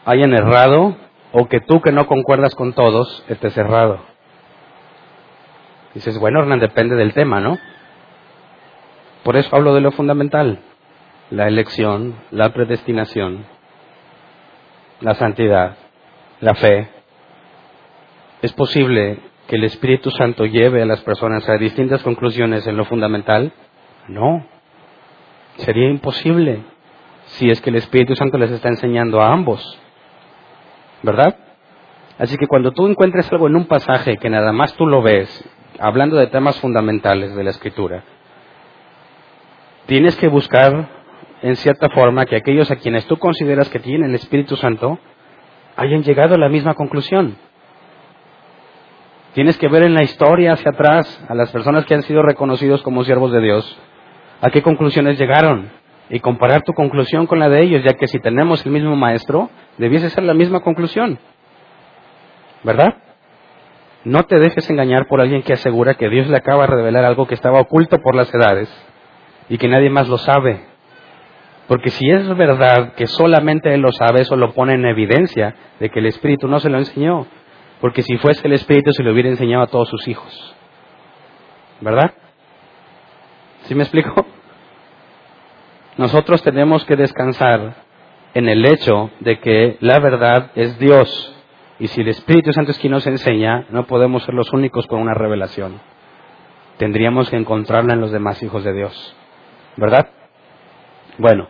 [0.04, 0.96] hayan errado
[1.30, 4.00] o que tú que no concuerdas con todos estés errado.
[5.94, 7.58] Dices, bueno, Hernán, depende del tema, ¿no?
[9.22, 10.60] Por eso hablo de lo fundamental,
[11.30, 13.44] la elección, la predestinación,
[15.00, 15.76] la santidad,
[16.40, 16.88] la fe.
[18.42, 22.84] Es posible que el Espíritu Santo lleve a las personas a distintas conclusiones en lo
[22.84, 23.52] fundamental?
[24.08, 24.44] No.
[25.56, 26.62] Sería imposible
[27.26, 29.78] si es que el Espíritu Santo les está enseñando a ambos.
[31.02, 31.36] ¿Verdad?
[32.18, 35.44] Así que cuando tú encuentres algo en un pasaje que nada más tú lo ves,
[35.78, 38.04] hablando de temas fundamentales de la Escritura,
[39.86, 40.88] tienes que buscar
[41.42, 44.98] en cierta forma que aquellos a quienes tú consideras que tienen el Espíritu Santo
[45.76, 47.36] hayan llegado a la misma conclusión.
[49.34, 52.82] Tienes que ver en la historia hacia atrás a las personas que han sido reconocidos
[52.82, 53.78] como siervos de Dios,
[54.40, 55.70] a qué conclusiones llegaron
[56.10, 59.50] y comparar tu conclusión con la de ellos, ya que si tenemos el mismo maestro,
[59.78, 61.18] debiese ser la misma conclusión.
[62.62, 62.96] ¿Verdad?
[64.04, 67.26] No te dejes engañar por alguien que asegura que Dios le acaba de revelar algo
[67.26, 68.68] que estaba oculto por las edades
[69.48, 70.64] y que nadie más lo sabe.
[71.68, 75.90] Porque si es verdad que solamente Él lo sabe, eso lo pone en evidencia de
[75.90, 77.26] que el Espíritu no se lo enseñó.
[77.80, 80.54] Porque si fuese el Espíritu se lo hubiera enseñado a todos sus hijos.
[81.80, 82.12] ¿Verdad?
[83.62, 84.26] ¿Sí me explico?
[85.96, 87.74] Nosotros tenemos que descansar
[88.34, 91.34] en el hecho de que la verdad es Dios.
[91.78, 95.00] Y si el Espíritu Santo es quien nos enseña, no podemos ser los únicos con
[95.00, 95.80] una revelación.
[96.78, 99.16] Tendríamos que encontrarla en los demás hijos de Dios.
[99.76, 100.08] ¿Verdad?
[101.18, 101.48] Bueno,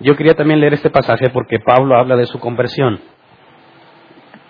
[0.00, 3.00] yo quería también leer este pasaje porque Pablo habla de su conversión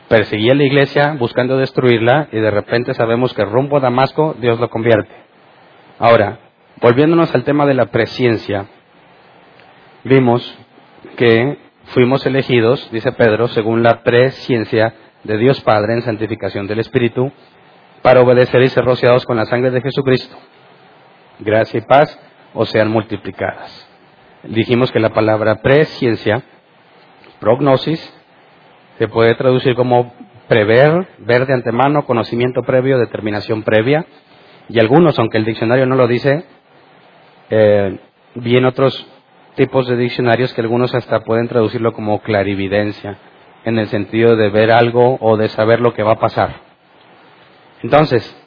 [0.09, 4.71] perseguía la iglesia buscando destruirla y de repente sabemos que rumbo a Damasco Dios lo
[4.71, 5.13] convierte.
[5.99, 6.39] Ahora,
[6.81, 8.67] volviéndonos al tema de la presciencia,
[10.05, 10.57] vimos
[11.17, 17.33] que fuimos elegidos, dice Pedro, según la presciencia de Dios Padre en santificación del Espíritu,
[18.03, 20.37] para obedecer y ser rociados con la sangre de Jesucristo.
[21.41, 22.19] Gracia y paz
[22.57, 23.89] os sean multiplicadas.
[24.43, 26.43] Dijimos que la palabra presciencia,
[27.39, 28.01] prognosis,
[28.99, 30.15] se puede traducir como
[30.49, 34.07] prever, ver de antemano, conocimiento previo, determinación previa.
[34.69, 36.45] Y algunos, aunque el diccionario no lo dice,
[37.51, 37.99] eh,
[38.35, 39.07] bien otros
[39.55, 43.19] tipos de diccionarios que algunos hasta pueden traducirlo como clarividencia,
[43.65, 46.61] en el sentido de ver algo o de saber lo que va a pasar.
[47.83, 48.46] Entonces,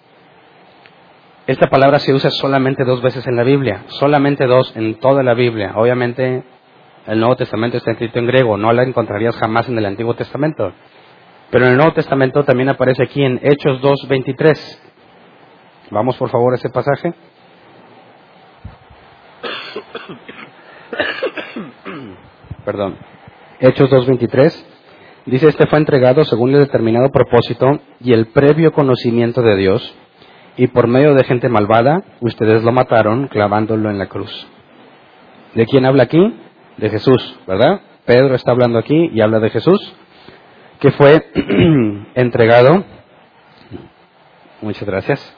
[1.50, 5.34] esta palabra se usa solamente dos veces en la Biblia, solamente dos en toda la
[5.34, 5.74] Biblia.
[5.76, 6.44] Obviamente
[7.08, 10.72] el Nuevo Testamento está escrito en griego, no la encontrarías jamás en el Antiguo Testamento.
[11.50, 14.80] Pero en el Nuevo Testamento también aparece aquí en Hechos 2.23.
[15.90, 17.14] Vamos por favor a ese pasaje.
[22.64, 22.96] Perdón.
[23.60, 24.66] Hechos 2.23.
[25.26, 29.96] Dice, este fue entregado según el determinado propósito y el previo conocimiento de Dios,
[30.60, 34.48] y por medio de gente malvada, ustedes lo mataron clavándolo en la cruz.
[35.56, 36.34] ¿De quién habla aquí?
[36.80, 37.82] de Jesús, ¿verdad?
[38.06, 39.94] Pedro está hablando aquí y habla de Jesús,
[40.80, 41.24] que fue
[42.16, 42.84] entregado,
[44.62, 45.38] muchas gracias,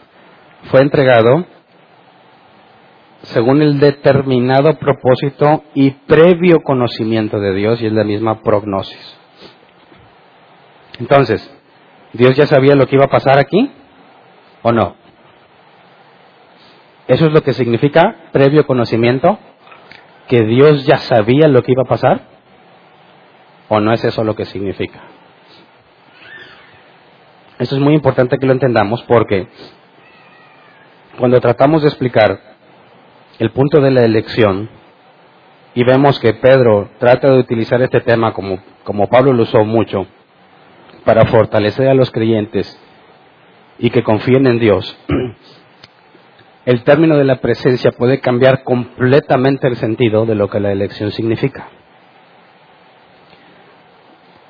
[0.70, 1.46] fue entregado
[3.24, 9.18] según el determinado propósito y previo conocimiento de Dios, y es la misma prognosis.
[11.00, 11.52] Entonces,
[12.14, 13.72] ¿Dios ya sabía lo que iba a pasar aquí?
[14.64, 15.01] ¿O no?
[17.12, 19.38] ¿Eso es lo que significa previo conocimiento?
[20.32, 22.22] que Dios ya sabía lo que iba a pasar?
[23.68, 25.02] ¿O no es eso lo que significa?
[27.60, 29.50] Eso es muy importante que lo entendamos porque
[31.20, 32.40] cuando tratamos de explicar
[33.40, 34.70] el punto de la elección
[35.76, 40.08] y vemos que Pedro trata de utilizar este tema como, como Pablo lo usó mucho
[41.04, 42.80] para fortalecer a los creyentes
[43.80, 44.98] y que confíen en Dios,
[46.66, 51.12] el término de la presencia puede cambiar completamente el sentido de lo que la elección
[51.12, 51.70] significa.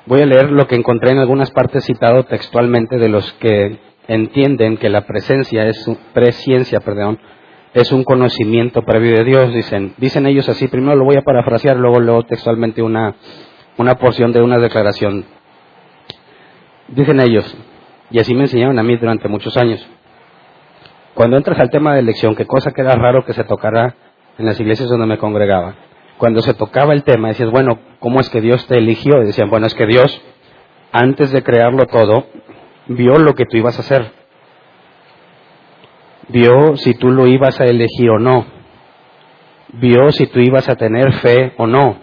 [0.04, 4.76] Voy a leer lo que encontré en algunas partes citado textualmente de los que entienden
[4.76, 7.20] que la presencia es presciencia, perdón,
[7.72, 9.94] es un conocimiento previo de Dios, dicen.
[9.96, 13.14] Dicen ellos así, primero lo voy a parafrasear, luego leo textualmente una,
[13.78, 15.24] una porción de una declaración.
[16.88, 17.56] Dicen ellos,
[18.10, 19.86] y así me enseñaron a mí durante muchos años.
[21.14, 23.94] Cuando entras al tema de elección, qué cosa que era raro que se tocara
[24.38, 25.74] en las iglesias donde me congregaba.
[26.18, 29.22] Cuando se tocaba el tema, decías, bueno, ¿cómo es que Dios te eligió?
[29.22, 30.22] Y decían, bueno, es que Dios,
[30.92, 32.26] antes de crearlo todo,
[32.86, 34.22] vio lo que tú ibas a hacer
[36.28, 38.46] vio si tú lo ibas a elegir o no,
[39.74, 41.96] vio si tú ibas a tener fe o no.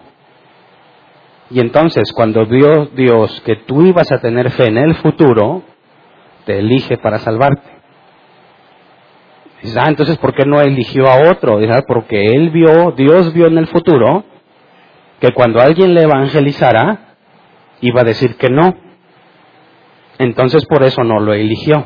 [1.51, 5.63] Y entonces, cuando vio Dios que tú ibas a tener fe en el futuro,
[6.45, 7.78] te elige para salvarte.
[9.61, 11.59] Dices, ah, entonces, ¿por qué no eligió a otro?
[11.59, 14.23] Dices, ah, porque Él vio, Dios vio en el futuro
[15.19, 17.15] que cuando alguien le evangelizara,
[17.81, 18.75] iba a decir que no.
[20.17, 21.85] Entonces, por eso no lo eligió.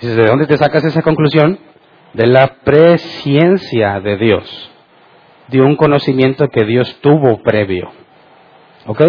[0.00, 1.58] ¿de dónde te sacas esa conclusión?
[2.12, 4.70] De la presciencia de Dios,
[5.48, 7.90] de un conocimiento que Dios tuvo previo.
[8.86, 9.02] ¿Ok?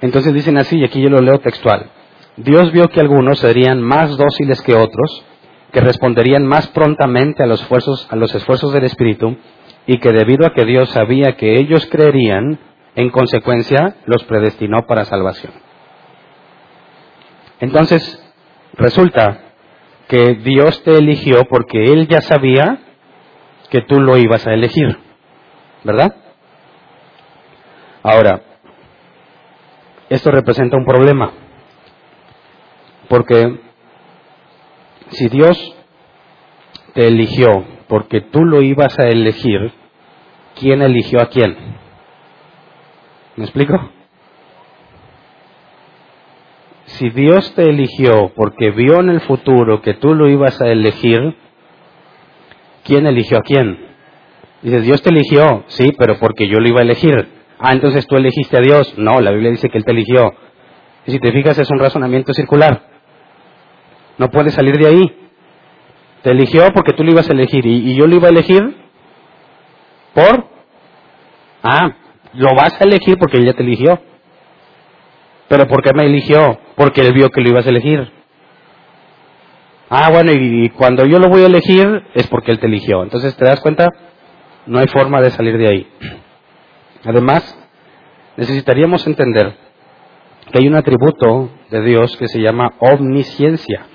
[0.00, 1.90] Entonces dicen así, y aquí yo lo leo textual.
[2.36, 5.24] Dios vio que algunos serían más dóciles que otros,
[5.72, 9.36] que responderían más prontamente a los esfuerzos, a los esfuerzos del Espíritu,
[9.86, 12.58] y que debido a que Dios sabía que ellos creerían,
[12.96, 15.52] en consecuencia los predestinó para salvación.
[17.60, 18.22] Entonces,
[18.74, 19.52] resulta
[20.08, 22.80] que Dios te eligió porque Él ya sabía
[23.70, 24.98] que tú lo ibas a elegir,
[25.84, 26.16] ¿verdad?
[28.02, 28.42] Ahora,
[30.08, 31.32] esto representa un problema,
[33.08, 33.60] porque
[35.10, 35.76] si Dios
[36.94, 39.72] te eligió porque tú lo ibas a elegir,
[40.58, 41.56] ¿quién eligió a quién?
[43.36, 43.90] ¿Me explico?
[47.00, 51.34] si Dios te eligió porque vio en el futuro que tú lo ibas a elegir,
[52.84, 53.78] ¿quién eligió a quién?
[54.62, 57.28] Dices, Dios te eligió, sí, pero porque yo lo iba a elegir.
[57.58, 58.94] Ah, entonces tú elegiste a Dios.
[58.98, 60.34] No, la Biblia dice que Él te eligió.
[61.06, 62.89] Y si te fijas, es un razonamiento circular.
[64.20, 65.16] No puedes salir de ahí.
[66.20, 67.64] Te eligió porque tú lo ibas a elegir.
[67.64, 68.76] ¿Y, yo lo iba a elegir?
[70.12, 70.44] ¿Por?
[71.62, 71.96] Ah,
[72.34, 73.98] lo vas a elegir porque Él ya te eligió.
[75.48, 76.60] ¿Pero por qué me eligió?
[76.76, 78.12] Porque él vio que lo ibas a elegir.
[79.88, 83.02] Ah, bueno, y, cuando yo lo voy a elegir es porque él te eligió.
[83.02, 83.88] Entonces, ¿te das cuenta?
[84.66, 85.88] No hay forma de salir de ahí.
[87.04, 87.58] Además,
[88.36, 89.56] necesitaríamos entender
[90.52, 93.86] que hay un atributo de Dios que se llama omnisciencia,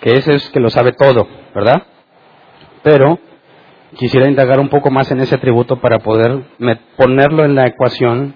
[0.00, 1.82] que ese es que lo sabe todo, ¿verdad?
[2.82, 3.18] Pero
[3.96, 6.44] quisiera indagar un poco más en ese atributo para poder
[6.96, 8.34] ponerlo en la ecuación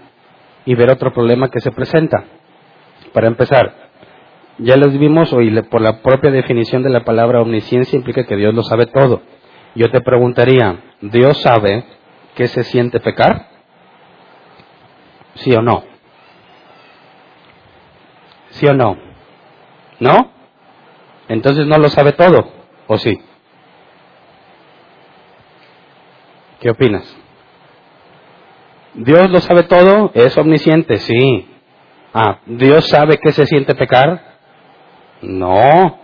[0.65, 2.25] y ver otro problema que se presenta.
[3.13, 3.91] Para empezar,
[4.59, 8.55] ya les vimos hoy, por la propia definición de la palabra omnisciencia implica que Dios
[8.55, 9.23] lo sabe todo.
[9.75, 11.85] Yo te preguntaría, ¿Dios sabe
[12.35, 13.49] qué se siente pecar?
[15.35, 15.85] ¿Sí o no?
[18.51, 18.97] ¿Sí o no?
[19.99, 20.31] ¿No?
[21.29, 22.51] Entonces no lo sabe todo,
[22.87, 23.21] ¿o sí?
[26.61, 27.17] ¿Qué opinas?
[28.95, 31.49] Dios lo sabe todo, es omnisciente, sí.
[32.13, 34.37] Ah, ¿Dios sabe qué se siente pecar?
[35.23, 35.99] No.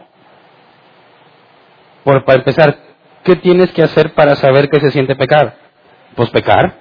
[2.03, 2.79] Por, para empezar,
[3.25, 5.57] ¿qué tienes que hacer para saber qué se siente pecar?
[6.17, 6.75] Pues pecar.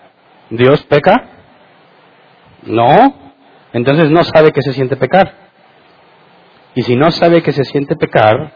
[0.49, 1.29] ¿Dios peca?
[2.63, 3.15] No.
[3.73, 5.46] Entonces no sabe qué se siente pecar.
[6.77, 8.51] Y si no sabe que se siente pecar,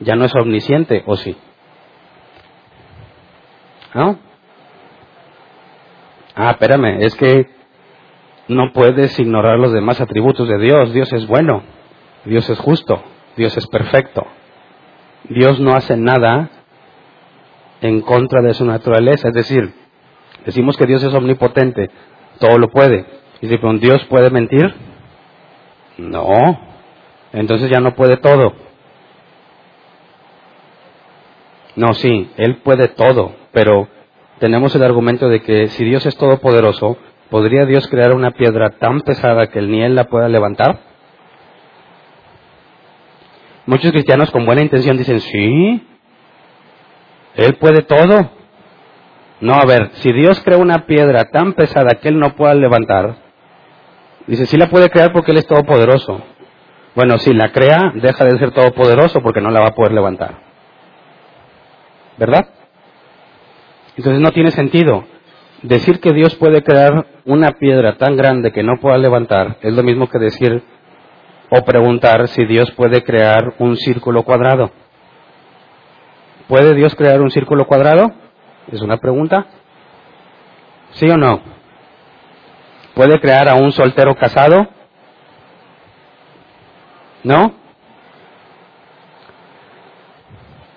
[0.00, 1.34] ya no es omnisciente, ¿o sí?
[3.94, 4.18] ¿No?
[6.34, 7.46] Ah, espérame, es que
[8.48, 10.92] no puedes ignorar los demás atributos de Dios.
[10.92, 11.62] Dios es bueno,
[12.26, 13.02] Dios es justo,
[13.38, 14.26] Dios es perfecto.
[15.30, 16.50] Dios no hace nada
[17.80, 19.28] en contra de su naturaleza.
[19.28, 19.72] Es decir,
[20.44, 21.88] decimos que Dios es omnipotente,
[22.38, 23.06] todo lo puede.
[23.40, 24.74] Y si Dios puede mentir,
[25.98, 26.58] no,
[27.32, 28.54] entonces ya no puede todo.
[31.76, 33.88] No, sí, Él puede todo, pero
[34.38, 36.96] tenemos el argumento de que si Dios es todopoderoso,
[37.30, 40.80] ¿podría Dios crear una piedra tan pesada que ni Él la pueda levantar?
[43.66, 45.86] Muchos cristianos con buena intención dicen, sí,
[47.34, 48.30] Él puede todo.
[49.40, 53.25] No, a ver, si Dios crea una piedra tan pesada que Él no pueda levantar,
[54.26, 56.20] dice, sí la puede crear porque Él es todopoderoso.
[56.94, 60.38] Bueno, si la crea, deja de ser todopoderoso porque no la va a poder levantar.
[62.16, 62.48] ¿Verdad?
[63.96, 65.04] Entonces no tiene sentido.
[65.62, 69.82] Decir que Dios puede crear una piedra tan grande que no pueda levantar es lo
[69.82, 70.62] mismo que decir
[71.50, 74.70] o preguntar si Dios puede crear un círculo cuadrado.
[76.48, 78.12] ¿Puede Dios crear un círculo cuadrado?
[78.70, 79.46] Es una pregunta.
[80.92, 81.55] ¿Sí o no?
[82.96, 84.68] ¿Puede crear a un soltero casado?
[87.22, 87.52] ¿No?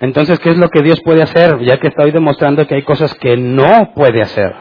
[0.01, 1.61] Entonces, ¿qué es lo que Dios puede hacer?
[1.61, 4.53] Ya que estoy demostrando que hay cosas que no puede hacer.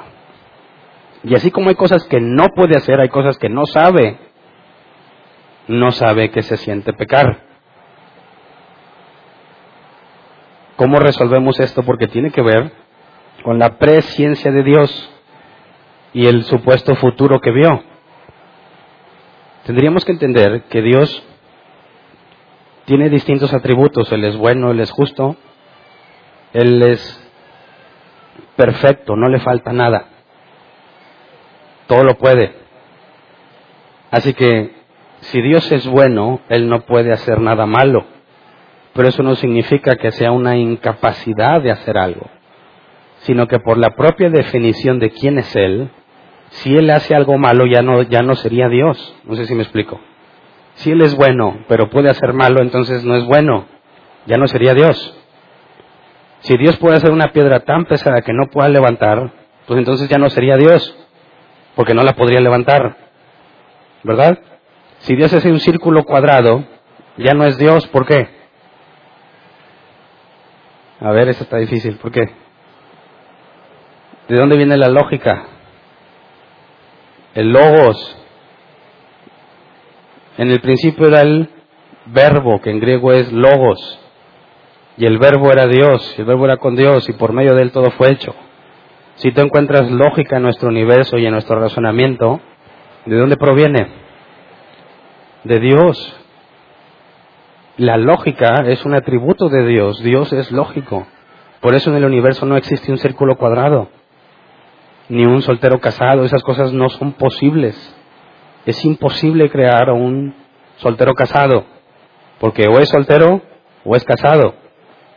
[1.25, 4.19] Y así como hay cosas que no puede hacer, hay cosas que no sabe.
[5.67, 7.41] No sabe que se siente pecar.
[10.77, 11.83] ¿Cómo resolvemos esto?
[11.83, 12.71] Porque tiene que ver
[13.43, 15.18] con la presciencia de Dios
[16.13, 17.83] y el supuesto futuro que vio.
[19.65, 21.23] Tendríamos que entender que Dios
[22.87, 24.11] tiene distintos atributos.
[24.13, 25.37] Él es bueno, Él es justo,
[26.55, 27.31] Él es
[28.57, 30.07] perfecto, no le falta nada.
[31.87, 32.55] Todo lo puede.
[34.11, 34.73] Así que
[35.21, 38.07] si Dios es bueno, Él no puede hacer nada malo.
[38.95, 42.29] Pero eso no significa que sea una incapacidad de hacer algo,
[43.19, 45.91] sino que por la propia definición de quién es Él,
[46.51, 49.14] si Él hace algo malo ya no, ya no sería Dios.
[49.24, 50.01] No sé si me explico.
[50.74, 53.66] Si Él es bueno, pero puede hacer malo, entonces no es bueno.
[54.26, 55.14] Ya no sería Dios.
[56.40, 59.32] Si Dios puede hacer una piedra tan pesada que no pueda levantar,
[59.66, 60.96] pues entonces ya no sería Dios,
[61.74, 62.96] porque no la podría levantar.
[64.05, 64.38] ¿Verdad?
[65.01, 66.64] Si Dios hace un círculo cuadrado,
[67.16, 68.28] ya no es Dios, ¿por qué?
[71.01, 72.30] A ver, eso está difícil, ¿por qué?
[74.28, 75.58] ¿De dónde viene la lógica?
[77.39, 78.16] El logos.
[80.39, 81.49] En el principio era el
[82.07, 83.78] verbo, que en griego es logos.
[84.97, 87.62] Y el verbo era Dios, y el verbo era con Dios, y por medio de
[87.62, 88.34] él todo fue hecho.
[89.14, 92.41] Si tú encuentras lógica en nuestro universo y en nuestro razonamiento,
[93.07, 93.86] ¿de dónde proviene?
[95.45, 96.16] De Dios.
[97.76, 100.03] La lógica es un atributo de Dios.
[100.03, 101.07] Dios es lógico.
[101.61, 103.91] Por eso en el universo no existe un círculo cuadrado
[105.09, 107.77] ni un soltero casado, esas cosas no son posibles.
[108.67, 110.35] Es imposible crear un
[110.77, 111.65] soltero casado,
[112.39, 113.43] porque o es soltero
[113.85, 114.55] o es casado.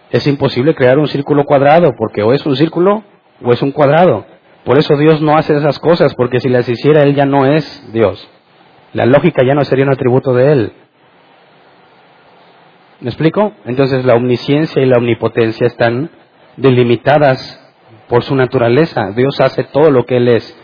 [0.10, 3.04] Es imposible crear un círculo cuadrado, porque o es un círculo
[3.44, 4.26] o es un cuadrado.
[4.64, 7.92] Por eso Dios no hace esas cosas, porque si las hiciera Él ya no es
[7.92, 8.28] Dios.
[8.94, 10.74] La lógica ya no sería un atributo de Él.
[13.00, 13.54] ¿Me explico?
[13.66, 16.12] Entonces la omnisciencia y la omnipotencia están
[16.58, 17.61] delimitadas
[18.12, 19.12] por su naturaleza.
[19.16, 20.58] Dios hace todo lo que Él es.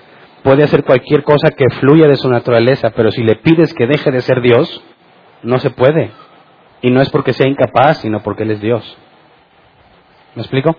[0.44, 4.12] Puede hacer cualquier cosa que fluya de su naturaleza, pero si le pides que deje
[4.12, 4.84] de ser Dios,
[5.44, 6.12] no se puede.
[6.82, 8.98] Y no es porque sea incapaz, sino porque Él es Dios.
[10.36, 10.76] ¿Me explico?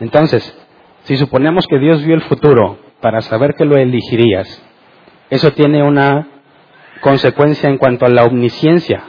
[0.00, 0.58] Entonces,
[1.02, 4.62] si suponemos que Dios vio el futuro para saber que lo elegirías,
[5.28, 6.28] eso tiene una
[7.02, 9.02] consecuencia en cuanto a la omnisciencia,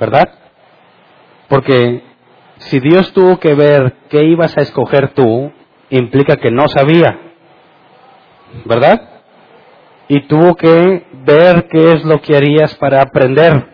[0.00, 0.30] ¿verdad?
[1.46, 2.07] Porque
[2.58, 5.52] si Dios tuvo que ver qué ibas a escoger tú,
[5.90, 7.18] implica que no sabía,
[8.64, 9.22] ¿verdad?
[10.08, 13.68] Y tuvo que ver qué es lo que harías para aprender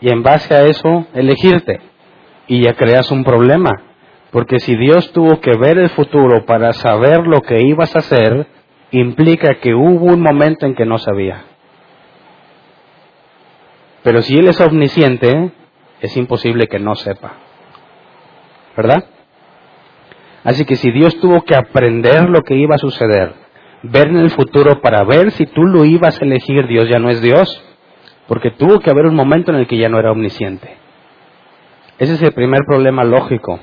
[0.00, 1.80] y en base a eso elegirte.
[2.46, 3.70] Y ya creas un problema,
[4.30, 8.46] porque si Dios tuvo que ver el futuro para saber lo que ibas a hacer,
[8.90, 11.44] implica que hubo un momento en que no sabía.
[14.02, 15.52] Pero si Él es omnisciente,
[16.00, 17.47] es imposible que no sepa.
[18.78, 19.06] ¿Verdad?
[20.44, 23.34] Así que si Dios tuvo que aprender lo que iba a suceder,
[23.82, 27.10] ver en el futuro para ver si tú lo ibas a elegir, Dios ya no
[27.10, 27.60] es Dios,
[28.28, 30.76] porque tuvo que haber un momento en el que ya no era omnisciente.
[31.98, 33.58] Ese es el primer problema lógico.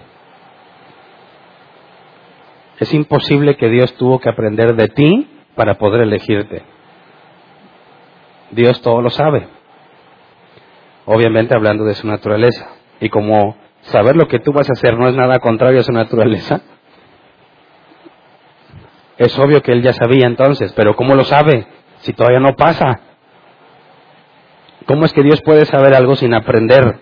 [2.77, 6.61] Es imposible que Dios tuvo que aprender de ti para poder elegirte.
[8.51, 9.47] Dios todo lo sabe.
[11.05, 12.67] Obviamente hablando de su naturaleza.
[12.99, 13.55] Y como
[13.85, 16.61] saber lo que tú vas a hacer no es nada contrario a su naturaleza.
[19.17, 21.67] Es obvio que él ya sabía entonces, pero ¿cómo lo sabe
[21.99, 22.99] si todavía no pasa?
[24.85, 26.99] ¿Cómo es que Dios puede saber algo sin aprender?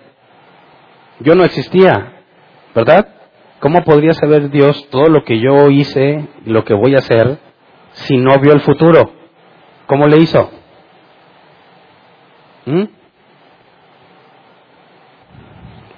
[1.19, 2.23] Yo no existía,
[2.75, 3.07] ¿verdad?
[3.59, 7.39] ¿Cómo podría saber Dios todo lo que yo hice, lo que voy a hacer,
[7.93, 9.11] si no vio el futuro?
[9.87, 10.51] ¿Cómo le hizo?
[12.65, 12.83] ¿Mm?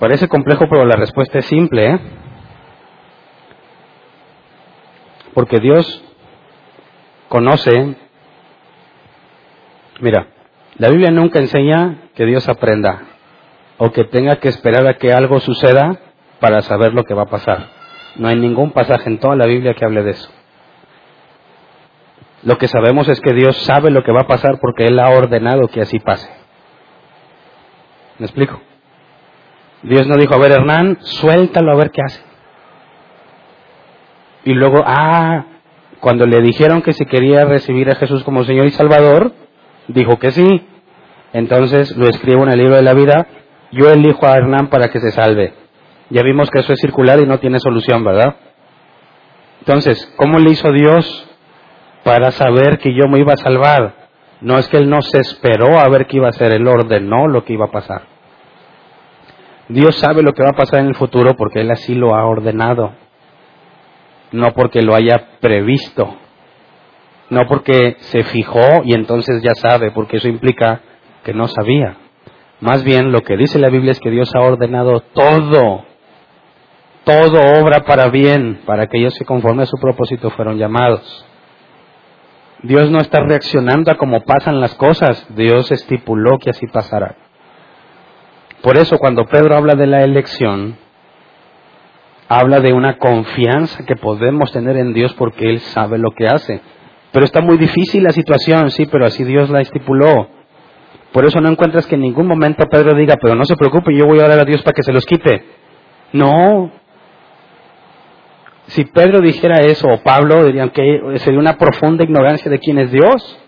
[0.06, 1.94] Parece complejo, pero la respuesta es simple.
[1.94, 2.00] ¿eh?
[5.34, 6.04] Porque Dios
[7.28, 7.96] conoce.
[10.02, 10.28] Mira,
[10.78, 13.02] la Biblia nunca enseña que Dios aprenda
[13.80, 16.00] o que tenga que esperar a que algo suceda
[16.40, 17.72] para saber lo que va a pasar.
[18.16, 20.30] No hay ningún pasaje en toda la Biblia que hable de eso.
[22.44, 25.10] Lo que sabemos es que Dios sabe lo que va a pasar porque Él ha
[25.10, 26.30] ordenado que así pase.
[28.20, 28.62] ¿Me explico?
[29.86, 32.22] Dios no dijo, a ver Hernán, suéltalo a ver qué hace.
[34.44, 35.46] Y luego, ah,
[36.00, 39.34] cuando le dijeron que si quería recibir a Jesús como Señor y Salvador,
[39.88, 40.68] dijo que sí.
[41.34, 43.28] Entonces lo escribo en el libro de la vida,
[43.72, 45.54] yo elijo a Hernán para que se salve.
[46.10, 48.38] Ya vimos que eso es circular y no tiene solución, ¿verdad?
[49.60, 51.28] Entonces, ¿cómo le hizo Dios
[52.04, 53.94] para saber que yo me iba a salvar?
[54.42, 57.28] No es que Él no se esperó a ver qué iba a ser, Él ordenó
[57.28, 58.15] lo que iba a pasar.
[59.68, 62.26] Dios sabe lo que va a pasar en el futuro porque Él así lo ha
[62.26, 62.94] ordenado,
[64.32, 66.16] no porque lo haya previsto,
[67.32, 70.82] no porque se fijó y entonces ya sabe, porque eso implica
[71.24, 71.98] que no sabía.
[72.62, 75.84] Más bien lo que dice la Biblia es que Dios ha ordenado todo,
[77.04, 81.26] todo obra para bien, para aquellos que conforme a su propósito fueron llamados.
[82.62, 87.16] Dios no está reaccionando a cómo pasan las cosas, Dios estipuló que así pasará.
[88.66, 90.76] Por eso cuando Pedro habla de la elección,
[92.28, 96.62] habla de una confianza que podemos tener en Dios porque Él sabe lo que hace.
[97.12, 100.30] Pero está muy difícil la situación, sí, pero así Dios la estipuló.
[101.12, 104.08] Por eso no encuentras que en ningún momento Pedro diga, pero no se preocupe, yo
[104.08, 105.46] voy a orar a Dios para que se los quite.
[106.14, 106.72] No.
[108.66, 112.92] Si Pedro dijera eso, o Pablo, dirían que sería una profunda ignorancia de quién es
[112.92, 113.40] Dios.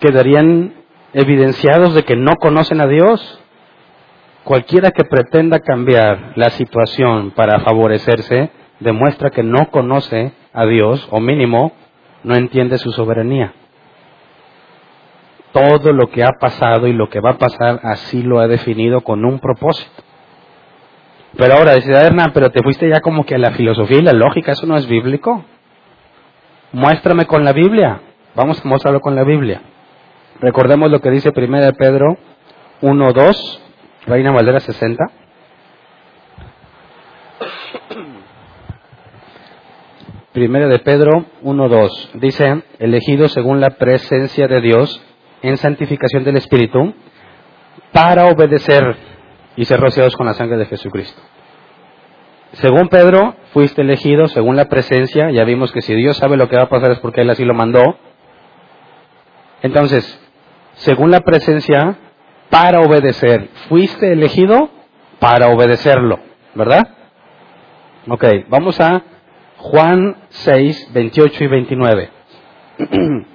[0.00, 0.76] Quedarían
[1.12, 3.39] evidenciados de que no conocen a Dios.
[4.44, 11.20] Cualquiera que pretenda cambiar la situación para favorecerse demuestra que no conoce a Dios, o
[11.20, 11.72] mínimo,
[12.24, 13.52] no entiende su soberanía.
[15.52, 19.02] Todo lo que ha pasado y lo que va a pasar así lo ha definido
[19.02, 20.02] con un propósito.
[21.36, 24.12] Pero ahora, dice Hernán, pero te fuiste ya como que a la filosofía y la
[24.12, 25.44] lógica, eso no es bíblico.
[26.72, 28.00] Muéstrame con la Biblia.
[28.34, 29.60] Vamos a mostrarlo con la Biblia.
[30.40, 32.16] Recordemos lo que dice 1 Pedro
[32.80, 33.60] 1.2
[34.06, 35.04] Reina Valdera 60.
[40.32, 45.02] Primero de Pedro 1.2 dice, elegido según la presencia de Dios
[45.42, 46.94] en santificación del Espíritu
[47.92, 48.96] para obedecer
[49.56, 51.20] y ser rociados con la sangre de Jesucristo.
[52.52, 56.56] Según Pedro, fuiste elegido según la presencia, ya vimos que si Dios sabe lo que
[56.56, 57.98] va a pasar es porque Él así lo mandó.
[59.62, 60.20] Entonces,
[60.74, 61.98] según la presencia,
[62.50, 63.48] para obedecer.
[63.68, 64.68] Fuiste elegido
[65.18, 66.18] para obedecerlo,
[66.54, 66.88] ¿verdad?
[68.08, 69.02] Ok, vamos a
[69.56, 72.10] Juan 6, 28 y 29.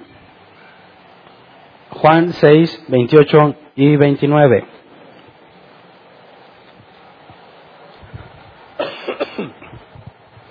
[1.90, 4.66] Juan 6, 28 y 29.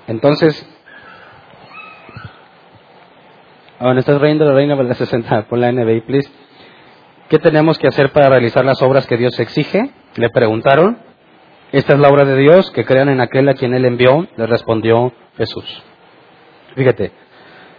[0.08, 0.68] Entonces,
[3.80, 6.30] ahora estás reyendo la reina de la 60, pon la NBI, please.
[7.30, 9.90] ¿Qué tenemos que hacer para realizar las obras que Dios exige?
[10.16, 11.00] Le preguntaron.
[11.72, 14.46] Esta es la obra de Dios, que crean en aquel a quien Él envió, le
[14.46, 15.84] respondió Jesús.
[16.76, 17.12] Fíjate,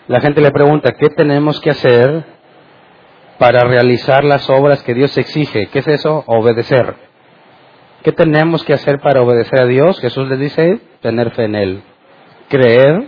[0.09, 2.25] la gente le pregunta, ¿qué tenemos que hacer
[3.39, 5.69] para realizar las obras que Dios exige?
[5.69, 6.25] ¿Qué es eso?
[6.27, 6.97] Obedecer.
[8.03, 10.01] ¿Qué tenemos que hacer para obedecer a Dios?
[10.01, 11.83] Jesús le dice, tener fe en Él.
[12.49, 13.03] Creer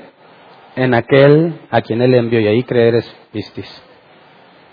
[0.76, 3.82] en aquel a quien Él envió, y ahí creer es pistis.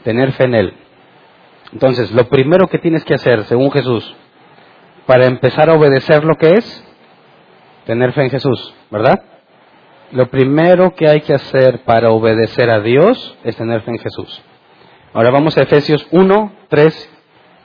[0.03, 0.73] Tener fe en Él.
[1.73, 4.15] Entonces, lo primero que tienes que hacer, según Jesús,
[5.05, 6.83] para empezar a obedecer lo que es,
[7.85, 9.21] tener fe en Jesús, ¿verdad?
[10.11, 14.41] Lo primero que hay que hacer para obedecer a Dios es tener fe en Jesús.
[15.13, 17.09] Ahora vamos a Efesios 1, 3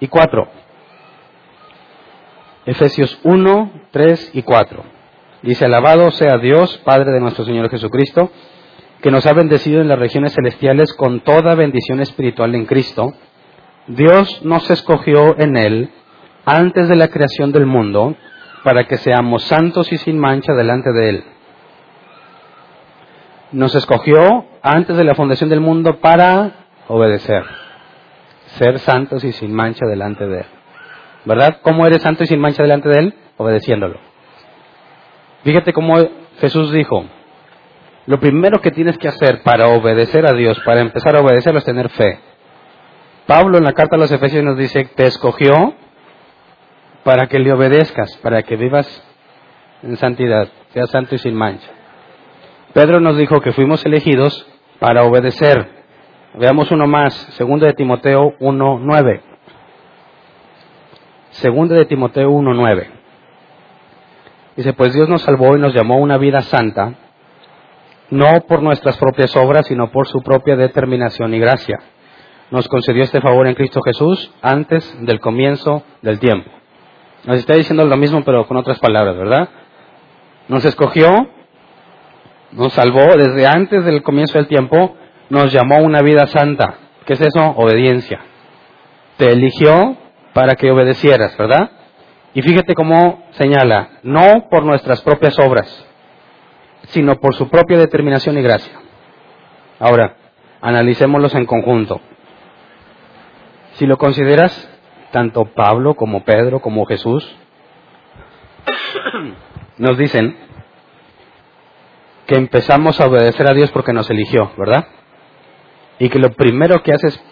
[0.01, 0.49] y 4.
[2.67, 4.85] Efesios 1, 3 y 4.
[5.43, 8.31] Dice, alabado sea Dios, Padre de nuestro Señor Jesucristo,
[9.01, 13.15] que nos ha bendecido en las regiones celestiales con toda bendición espiritual en Cristo
[13.87, 15.91] Dios nos escogió en Él
[16.45, 18.15] antes de la creación del mundo
[18.63, 21.25] para que seamos santos y sin mancha delante de Él.
[23.53, 27.45] Nos escogió antes de la fundación del mundo para obedecer,
[28.59, 30.47] ser santos y sin mancha delante de Él.
[31.25, 31.59] ¿Verdad?
[31.63, 33.15] ¿Cómo eres santo y sin mancha delante de Él?
[33.37, 33.99] Obedeciéndolo.
[35.43, 35.97] Fíjate cómo
[36.39, 37.05] Jesús dijo,
[38.07, 41.65] lo primero que tienes que hacer para obedecer a Dios, para empezar a obedecerlo es
[41.65, 42.19] tener fe.
[43.31, 45.73] Pablo en la carta a los Efesios nos dice, te escogió
[47.05, 49.05] para que le obedezcas, para que vivas
[49.85, 51.71] en santidad, seas santo y sin mancha.
[52.73, 54.49] Pedro nos dijo que fuimos elegidos
[54.81, 55.65] para obedecer.
[56.41, 59.21] Veamos uno más, segundo de Timoteo 1.9.
[61.31, 62.89] Segundo de Timoteo 1.9.
[64.57, 66.95] Dice, pues Dios nos salvó y nos llamó a una vida santa,
[68.11, 71.79] no por nuestras propias obras, sino por su propia determinación y gracia
[72.51, 76.51] nos concedió este favor en Cristo Jesús antes del comienzo del tiempo.
[77.25, 79.49] Nos está diciendo lo mismo pero con otras palabras, ¿verdad?
[80.49, 81.09] Nos escogió,
[82.53, 84.97] nos salvó desde antes del comienzo del tiempo,
[85.29, 86.75] nos llamó a una vida santa.
[87.07, 87.55] ¿Qué es eso?
[87.57, 88.21] Obediencia.
[89.17, 89.97] Te eligió
[90.33, 91.71] para que obedecieras, ¿verdad?
[92.35, 95.87] Y fíjate cómo señala, no por nuestras propias obras,
[96.89, 98.73] sino por su propia determinación y gracia.
[99.79, 100.17] Ahora,
[100.61, 102.01] analicémoslos en conjunto.
[103.81, 104.69] Si lo consideras,
[105.11, 107.35] tanto Pablo como Pedro como Jesús
[109.79, 110.37] nos dicen
[112.27, 114.87] que empezamos a obedecer a Dios porque nos eligió, ¿verdad?
[115.99, 117.25] Y que lo primero que haces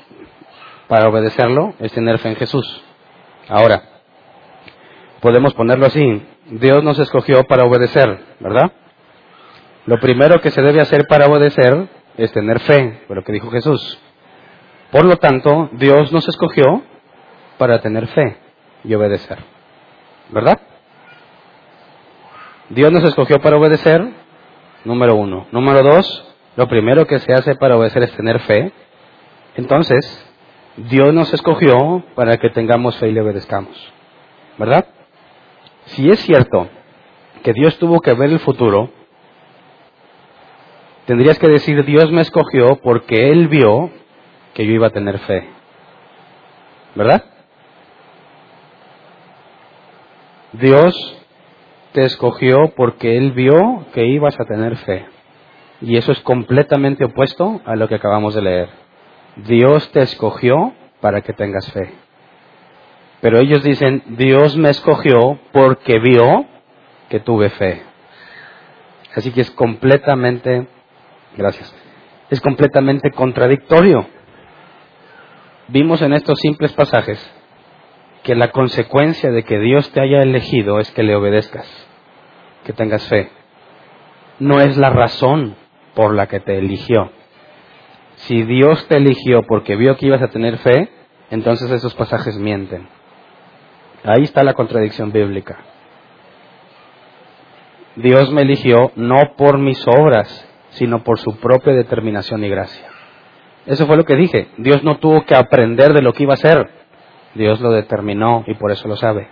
[0.86, 2.82] para obedecerlo es tener fe en Jesús.
[3.50, 3.82] Ahora,
[5.20, 8.72] podemos ponerlo así, Dios nos escogió para obedecer, ¿verdad?
[9.84, 13.50] Lo primero que se debe hacer para obedecer es tener fe, fue lo que dijo
[13.50, 14.00] Jesús.
[14.90, 16.82] Por lo tanto, Dios nos escogió
[17.58, 18.38] para tener fe
[18.84, 19.38] y obedecer,
[20.30, 20.58] ¿verdad?
[22.70, 24.06] Dios nos escogió para obedecer,
[24.84, 25.46] número uno.
[25.52, 28.72] Número dos, lo primero que se hace para obedecer es tener fe.
[29.56, 30.24] Entonces,
[30.76, 33.76] Dios nos escogió para que tengamos fe y le obedezcamos,
[34.58, 34.86] ¿verdad?
[35.86, 36.68] Si es cierto
[37.42, 38.90] que Dios tuvo que ver el futuro,
[41.06, 43.90] tendrías que decir, Dios me escogió porque Él vio
[44.58, 45.48] que yo iba a tener fe.
[46.96, 47.22] ¿Verdad?
[50.52, 51.16] Dios
[51.92, 55.06] te escogió porque Él vio que ibas a tener fe.
[55.80, 58.68] Y eso es completamente opuesto a lo que acabamos de leer.
[59.36, 61.92] Dios te escogió para que tengas fe.
[63.20, 66.46] Pero ellos dicen, Dios me escogió porque vio
[67.08, 67.84] que tuve fe.
[69.14, 70.66] Así que es completamente,
[71.36, 71.72] gracias,
[72.28, 74.17] es completamente contradictorio.
[75.68, 77.18] Vimos en estos simples pasajes
[78.22, 81.66] que la consecuencia de que Dios te haya elegido es que le obedezcas,
[82.64, 83.30] que tengas fe.
[84.38, 85.56] No es la razón
[85.94, 87.10] por la que te eligió.
[88.16, 90.88] Si Dios te eligió porque vio que ibas a tener fe,
[91.30, 92.88] entonces esos pasajes mienten.
[94.04, 95.58] Ahí está la contradicción bíblica.
[97.96, 102.97] Dios me eligió no por mis obras, sino por su propia determinación y gracia.
[103.68, 104.48] Eso fue lo que dije.
[104.56, 106.70] Dios no tuvo que aprender de lo que iba a hacer.
[107.34, 109.28] Dios lo determinó y por eso lo sabe.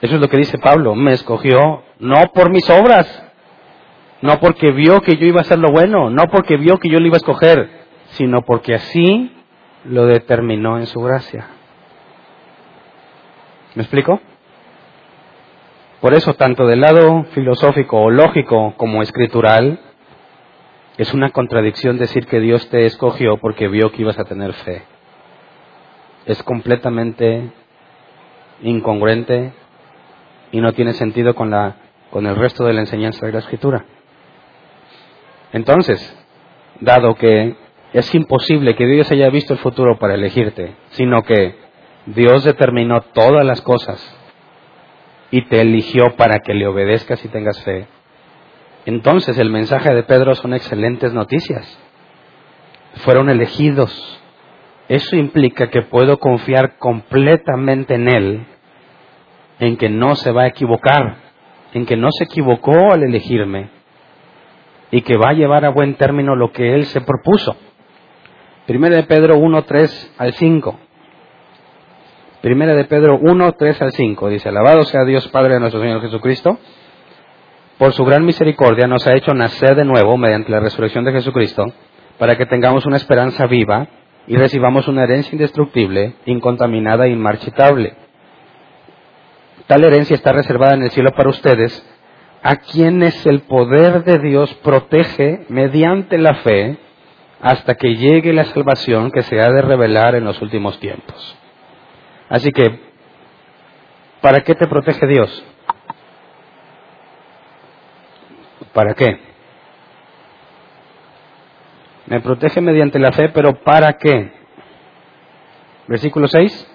[0.00, 0.94] Eso es lo que dice Pablo.
[0.94, 3.24] Me escogió no por mis obras,
[4.20, 7.00] no porque vio que yo iba a hacer lo bueno, no porque vio que yo
[7.00, 7.68] lo iba a escoger,
[8.10, 9.32] sino porque así
[9.84, 11.48] lo determinó en su gracia.
[13.74, 14.20] ¿Me explico?
[16.00, 19.80] Por eso, tanto del lado filosófico o lógico como escritural,
[21.02, 24.82] es una contradicción decir que Dios te escogió porque vio que ibas a tener fe.
[26.26, 27.50] Es completamente
[28.62, 29.52] incongruente
[30.52, 31.74] y no tiene sentido con, la,
[32.10, 33.84] con el resto de la enseñanza de la escritura.
[35.52, 36.00] Entonces,
[36.78, 37.56] dado que
[37.92, 41.56] es imposible que Dios haya visto el futuro para elegirte, sino que
[42.06, 44.00] Dios determinó todas las cosas
[45.32, 47.88] y te eligió para que le obedezcas y tengas fe.
[48.84, 51.78] Entonces el mensaje de Pedro son excelentes noticias.
[53.04, 54.20] Fueron elegidos.
[54.88, 58.46] Eso implica que puedo confiar completamente en Él,
[59.60, 61.16] en que no se va a equivocar,
[61.72, 63.70] en que no se equivocó al elegirme
[64.90, 67.56] y que va a llevar a buen término lo que Él se propuso.
[68.66, 70.78] Primera de Pedro 1, 3 al 5.
[72.42, 74.28] Primera de Pedro 1, 3 al 5.
[74.28, 76.58] Dice, alabado sea Dios Padre de nuestro Señor Jesucristo.
[77.82, 81.64] Por su gran misericordia nos ha hecho nacer de nuevo mediante la resurrección de Jesucristo,
[82.16, 83.88] para que tengamos una esperanza viva
[84.28, 87.94] y recibamos una herencia indestructible, incontaminada e inmarchitable.
[89.66, 91.84] Tal herencia está reservada en el cielo para ustedes,
[92.44, 96.78] a quienes el poder de Dios protege mediante la fe
[97.40, 101.36] hasta que llegue la salvación que se ha de revelar en los últimos tiempos.
[102.28, 102.78] Así que,
[104.20, 105.46] ¿para qué te protege Dios?
[108.72, 109.18] ¿Para qué?
[112.06, 114.32] Me protege mediante la fe, pero ¿para qué?
[115.86, 116.68] Versículos 6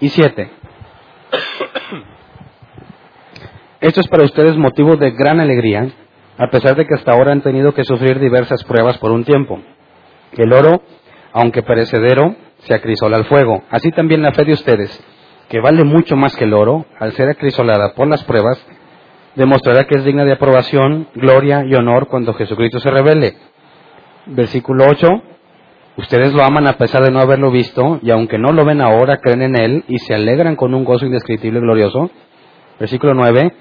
[0.00, 0.50] y 7.
[3.80, 5.88] Esto es para ustedes motivo de gran alegría,
[6.38, 9.60] a pesar de que hasta ahora han tenido que sufrir diversas pruebas por un tiempo.
[10.32, 10.82] El oro,
[11.32, 13.62] aunque perecedero, se acrisola al fuego.
[13.70, 15.04] Así también la fe de ustedes,
[15.48, 18.64] que vale mucho más que el oro, al ser acrisolada por las pruebas,
[19.36, 23.36] demostrará que es digna de aprobación, gloria y honor cuando Jesucristo se revele.
[24.26, 25.08] Versículo 8.
[25.96, 29.18] Ustedes lo aman a pesar de no haberlo visto, y aunque no lo ven ahora,
[29.18, 32.10] creen en Él y se alegran con un gozo indescriptible y glorioso.
[32.80, 33.54] Versículo 9,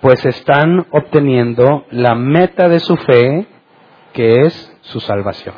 [0.00, 3.46] pues están obteniendo la meta de su fe,
[4.12, 5.54] que es su salvación.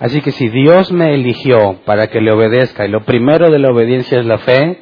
[0.00, 3.70] Así que si Dios me eligió para que le obedezca, y lo primero de la
[3.70, 4.80] obediencia es la fe,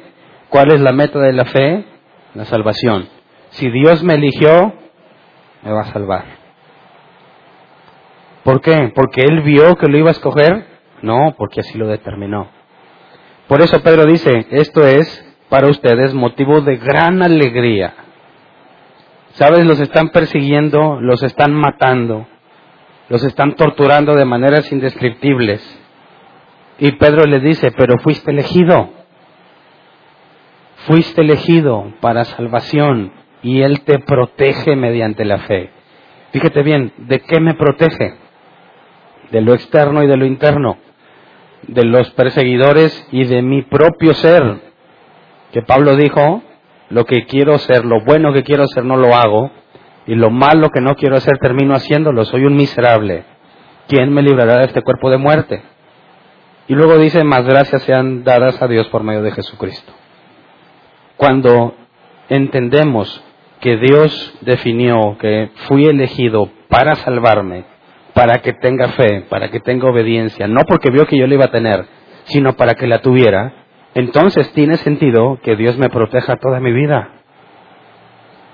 [0.49, 1.85] ¿cuál es la meta de la fe?
[2.37, 3.09] La salvación.
[3.49, 4.71] Si Dios me eligió,
[5.63, 6.23] me va a salvar.
[8.43, 8.91] ¿Por qué?
[8.93, 10.67] ¿Porque Él vio que lo iba a escoger?
[11.01, 12.47] No, porque así lo determinó.
[13.47, 17.95] Por eso Pedro dice, esto es para ustedes motivo de gran alegría.
[19.31, 19.65] ¿Sabes?
[19.65, 22.27] Los están persiguiendo, los están matando,
[23.09, 25.63] los están torturando de maneras indescriptibles.
[26.77, 28.91] Y Pedro le dice, pero fuiste elegido.
[30.87, 33.11] Fuiste elegido para salvación
[33.43, 35.69] y Él te protege mediante la fe.
[36.31, 38.15] Fíjate bien, ¿de qué me protege?
[39.31, 40.77] De lo externo y de lo interno,
[41.63, 44.61] de los perseguidores y de mi propio ser.
[45.51, 46.41] Que Pablo dijo,
[46.89, 49.51] lo que quiero ser, lo bueno que quiero ser no lo hago,
[50.05, 53.25] y lo malo que no quiero hacer termino haciéndolo, soy un miserable.
[53.89, 55.61] ¿Quién me librará de este cuerpo de muerte?
[56.69, 59.96] Y luego dice, más gracias sean dadas a Dios por medio de Jesucristo.
[61.17, 61.75] Cuando
[62.29, 63.23] entendemos
[63.59, 67.65] que Dios definió que fui elegido para salvarme,
[68.13, 71.45] para que tenga fe, para que tenga obediencia, no porque vio que yo la iba
[71.45, 71.85] a tener,
[72.25, 73.65] sino para que la tuviera,
[73.95, 77.09] entonces tiene sentido que Dios me proteja toda mi vida.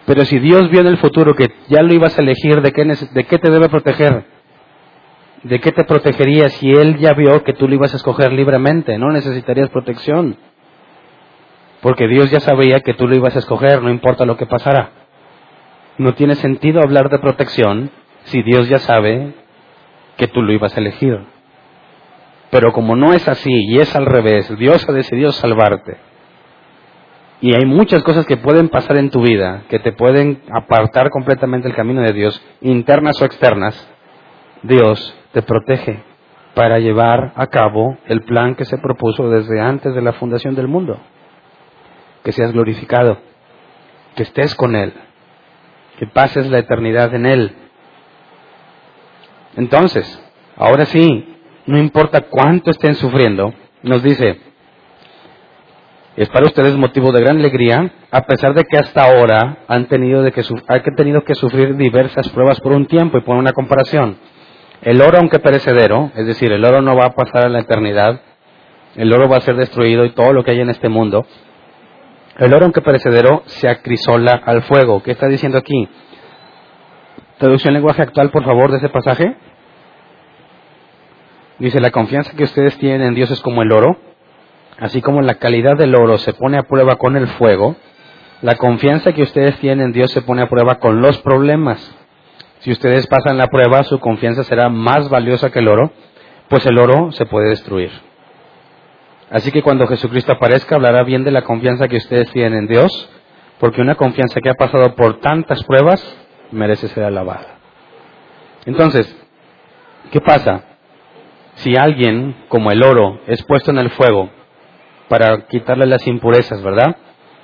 [0.05, 2.83] Pero si Dios vio en el futuro que ya lo ibas a elegir, ¿de qué,
[2.85, 4.25] de qué te debe proteger?
[5.43, 8.97] ¿De qué te protegería si Él ya vio que tú lo ibas a escoger libremente?
[8.97, 10.37] No necesitarías protección.
[11.83, 14.91] Porque Dios ya sabía que tú lo ibas a escoger, no importa lo que pasara.
[15.97, 17.91] No tiene sentido hablar de protección
[18.23, 19.33] si Dios ya sabe
[20.15, 21.19] que tú lo ibas a elegir.
[22.51, 25.97] Pero como no es así y es al revés, Dios ha decidido salvarte.
[27.41, 31.67] Y hay muchas cosas que pueden pasar en tu vida que te pueden apartar completamente
[31.67, 33.75] el camino de Dios, internas o externas.
[34.61, 36.01] Dios te protege
[36.53, 40.69] para llevar a cabo el plan que se propuso desde antes de la fundación del
[40.69, 40.97] mundo
[42.23, 43.19] que seas glorificado,
[44.15, 44.93] que estés con Él,
[45.99, 47.55] que pases la eternidad en Él.
[49.55, 50.19] Entonces,
[50.55, 53.53] ahora sí, no importa cuánto estén sufriendo,
[53.83, 54.39] nos dice,
[56.15, 60.21] es para ustedes motivo de gran alegría, a pesar de que hasta ahora han tenido,
[60.21, 64.17] de que, han tenido que sufrir diversas pruebas por un tiempo y por una comparación.
[64.81, 68.21] El oro, aunque perecedero, es decir, el oro no va a pasar a la eternidad,
[68.95, 71.25] el oro va a ser destruido y todo lo que hay en este mundo,
[72.37, 75.03] el oro, aunque perecedero, se acrisola al fuego.
[75.03, 75.87] ¿Qué está diciendo aquí?
[77.37, 79.35] Traducción lenguaje actual, por favor, de ese pasaje.
[81.59, 83.97] Dice, la confianza que ustedes tienen en Dios es como el oro,
[84.79, 87.75] así como la calidad del oro se pone a prueba con el fuego,
[88.41, 91.95] la confianza que ustedes tienen en Dios se pone a prueba con los problemas.
[92.59, 95.91] Si ustedes pasan la prueba, su confianza será más valiosa que el oro,
[96.49, 97.91] pues el oro se puede destruir.
[99.33, 103.09] Así que cuando Jesucristo aparezca hablará bien de la confianza que ustedes tienen en Dios,
[103.59, 106.05] porque una confianza que ha pasado por tantas pruebas
[106.51, 107.57] merece ser alabada.
[108.67, 109.11] Entonces,
[110.11, 110.63] ¿qué pasa?
[111.55, 114.29] Si alguien, como el oro, es puesto en el fuego
[115.07, 116.95] para quitarle las impurezas, ¿verdad?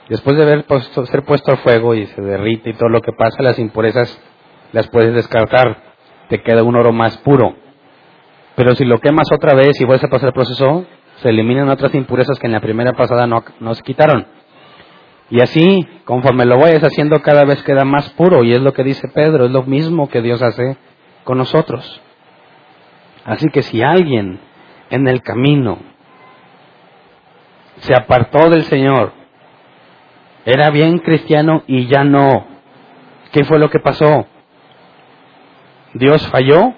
[0.10, 0.66] Después de haber
[1.06, 4.22] ser puesto al fuego y se derrite y todo lo que pasa, las impurezas
[4.74, 5.82] las puedes descartar,
[6.28, 7.56] te queda un oro más puro.
[8.56, 10.86] Pero si lo quemas otra vez y vuelves a pasar el proceso,
[11.22, 13.44] se eliminan otras impurezas que en la primera pasada no,
[13.74, 14.26] se quitaron.
[15.30, 18.44] Y así, conforme lo vayas haciendo, cada vez queda más puro.
[18.44, 20.78] Y es lo que dice Pedro, es lo mismo que Dios hace
[21.24, 22.02] con nosotros.
[23.26, 24.40] Así que si alguien
[24.90, 25.78] en el camino
[27.82, 29.14] se apartó del Señor,
[30.46, 32.48] era bien cristiano y ya no,
[33.32, 34.26] ¿qué fue lo que pasó?
[35.94, 36.74] ¿Dios falló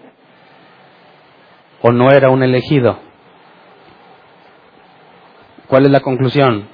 [1.82, 3.11] o no era un elegido?
[5.72, 6.68] ¿Cuál es la conclusión?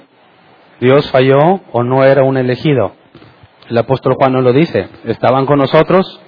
[0.80, 2.96] ¿Dios falló o no era un elegido?
[3.68, 4.88] El apóstol Juan nos lo dice.
[5.04, 6.20] Estaban con nosotros,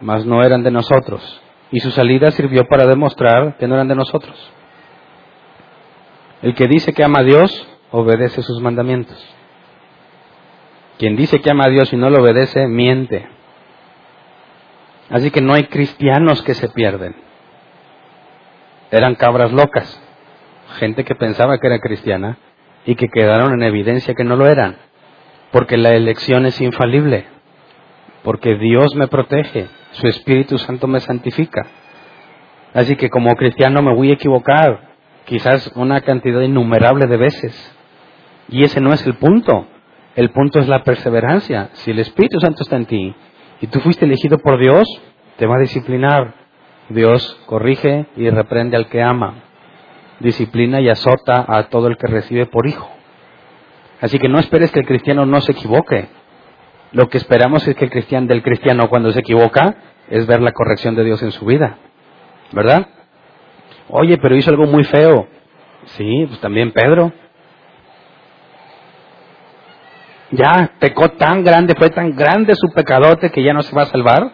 [0.00, 1.40] mas no eran de nosotros.
[1.70, 4.34] Y su salida sirvió para demostrar que no eran de nosotros.
[6.42, 9.24] El que dice que ama a Dios, obedece sus mandamientos.
[10.98, 13.28] Quien dice que ama a Dios y no lo obedece, miente.
[15.08, 17.14] Así que no hay cristianos que se pierden.
[18.90, 20.02] Eran cabras locas
[20.78, 22.38] gente que pensaba que era cristiana
[22.84, 24.76] y que quedaron en evidencia que no lo eran,
[25.50, 27.26] porque la elección es infalible,
[28.22, 31.66] porque Dios me protege, su Espíritu Santo me santifica.
[32.74, 34.90] Así que como cristiano me voy a equivocar,
[35.24, 37.76] quizás una cantidad innumerable de veces.
[38.48, 39.66] Y ese no es el punto.
[40.14, 41.70] El punto es la perseverancia.
[41.72, 43.14] Si el Espíritu Santo está en ti
[43.60, 44.86] y tú fuiste elegido por Dios,
[45.36, 46.34] te va a disciplinar.
[46.88, 49.45] Dios corrige y reprende al que ama.
[50.20, 52.90] Disciplina y azota a todo el que recibe por hijo.
[54.00, 56.08] Así que no esperes que el cristiano no se equivoque.
[56.92, 59.76] Lo que esperamos es que el cristiano del cristiano cuando se equivoca
[60.08, 61.78] es ver la corrección de Dios en su vida.
[62.52, 62.86] ¿Verdad?
[63.88, 65.28] Oye, pero hizo algo muy feo.
[65.86, 67.12] Sí, pues también Pedro.
[70.32, 73.86] Ya pecó tan grande, fue tan grande su pecadote que ya no se va a
[73.86, 74.32] salvar.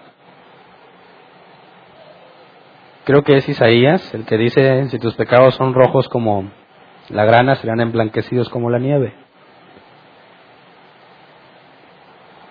[3.05, 6.51] Creo que es Isaías el que dice, si tus pecados son rojos como
[7.09, 9.15] la grana, serán emblanquecidos como la nieve.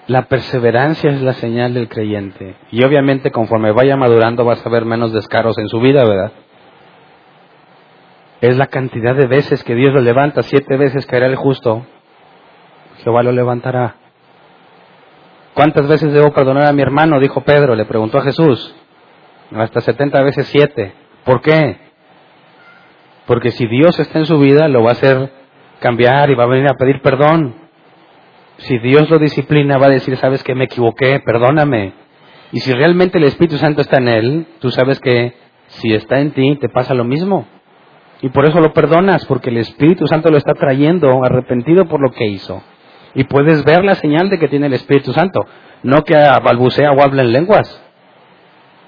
[0.08, 2.56] La perseverancia es la señal del creyente.
[2.70, 6.34] Y obviamente conforme vaya madurando vas a ver menos descaros en su vida, ¿verdad?
[8.42, 10.42] Es la cantidad de veces que Dios lo levanta.
[10.42, 11.86] Siete veces caerá el justo.
[13.04, 13.96] Jehová lo levantará.
[15.54, 17.20] ¿Cuántas veces debo perdonar a mi hermano?
[17.20, 18.76] Dijo Pedro, le preguntó a Jesús.
[19.54, 20.94] Hasta setenta veces siete.
[21.24, 21.78] ¿Por qué?
[23.26, 25.32] Porque si Dios está en su vida, lo va a hacer
[25.80, 27.62] cambiar y va a venir a pedir perdón
[28.62, 31.94] si Dios lo disciplina, va a decir, sabes que me equivoqué, perdóname.
[32.52, 35.34] Y si realmente el Espíritu Santo está en él, tú sabes que
[35.68, 37.48] si está en ti, te pasa lo mismo.
[38.22, 42.12] Y por eso lo perdonas, porque el Espíritu Santo lo está trayendo arrepentido por lo
[42.12, 42.62] que hizo.
[43.16, 45.46] Y puedes ver la señal de que tiene el Espíritu Santo.
[45.84, 47.84] No que balbucea o habla en lenguas,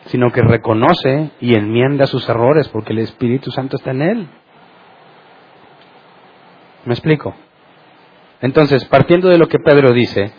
[0.05, 4.27] sino que reconoce y enmienda sus errores, porque el Espíritu Santo está en él.
[6.85, 7.33] ¿Me explico?
[8.41, 10.33] Entonces, partiendo de lo que Pedro dice,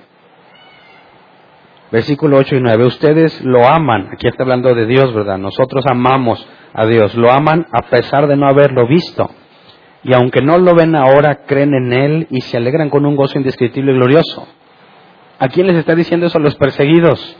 [1.90, 5.38] versículo 8 y 9, ustedes lo aman, aquí está hablando de Dios, ¿verdad?
[5.38, 9.30] Nosotros amamos a Dios, lo aman a pesar de no haberlo visto.
[10.02, 13.38] Y aunque no lo ven ahora, creen en Él y se alegran con un gozo
[13.38, 14.46] indescriptible y glorioso.
[15.38, 16.36] ¿A quién les está diciendo eso?
[16.36, 17.36] A los perseguidos,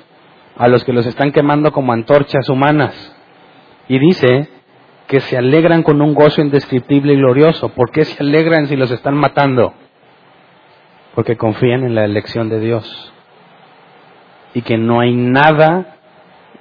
[0.57, 3.17] a los que los están quemando como antorchas humanas.
[3.89, 4.49] Y dice
[5.07, 7.71] que se alegran con un gozo indescriptible y glorioso.
[7.71, 9.75] ¿Por qué se alegran si los están matando?
[11.15, 13.13] porque confían en la elección de Dios
[14.53, 15.97] y que no hay nada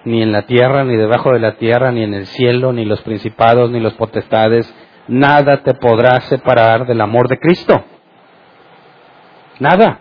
[0.06, 3.02] ni en la tierra, ni debajo de la tierra, ni en el cielo, ni los
[3.02, 4.74] principados, ni los potestades,
[5.08, 7.84] nada te podrá separar del amor de Cristo.
[9.60, 10.00] Nada.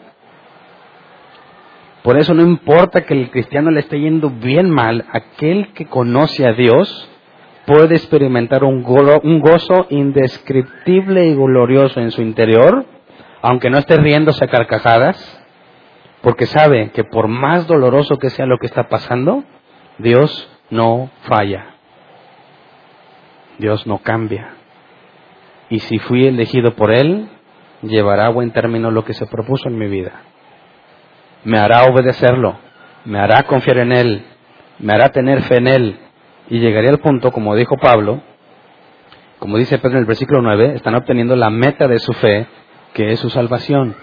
[2.03, 6.47] Por eso no importa que el cristiano le esté yendo bien mal, aquel que conoce
[6.47, 7.09] a Dios
[7.67, 12.87] puede experimentar un, gozo indescriptible y glorioso en su interior
[13.43, 15.19] aunque no esté riéndose a carcajadas,
[16.23, 19.43] porque sabe que por más doloroso que sea lo que está pasando,
[19.99, 21.75] Dios no falla.
[23.59, 24.55] Dios no cambia.
[25.69, 27.29] Y si fui elegido por Él,
[27.83, 30.13] llevará a buen término lo que se propuso en mi vida.
[31.45, 32.57] Me hará obedecerlo,
[33.05, 34.25] me hará confiar en Él,
[34.79, 35.99] me hará tener fe en Él.
[36.49, 38.23] Y llegaré al punto, como dijo Pablo,
[39.39, 42.47] como dice Pedro en el versículo 9, están obteniendo la meta de su fe,
[42.95, 43.97] que es su salvación.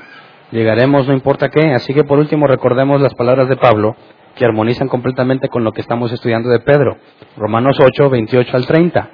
[0.52, 3.96] Llegaremos no importa qué, así que por último recordemos las palabras de Pablo
[4.36, 6.98] que armonizan completamente con lo que estamos estudiando de Pedro.
[7.38, 9.10] Romanos 8, 28 al 30.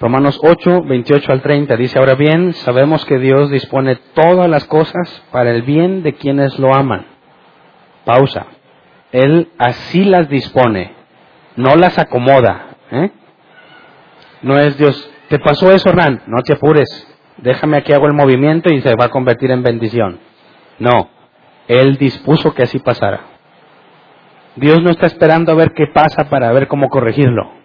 [0.00, 5.22] Romanos 8, 28 al 30 dice, ahora bien, sabemos que Dios dispone todas las cosas
[5.30, 7.06] para el bien de quienes lo aman.
[8.04, 8.46] Pausa.
[9.12, 10.94] Él así las dispone,
[11.56, 12.76] no las acomoda.
[12.90, 13.10] ¿eh?
[14.42, 16.22] No es Dios, ¿te pasó eso, Hernán?
[16.26, 17.06] No te apures
[17.42, 20.18] déjame aquí hago el movimiento y se va a convertir en bendición.
[20.78, 21.10] No,
[21.68, 23.20] Él dispuso que así pasara.
[24.56, 27.59] Dios no está esperando a ver qué pasa para ver cómo corregirlo.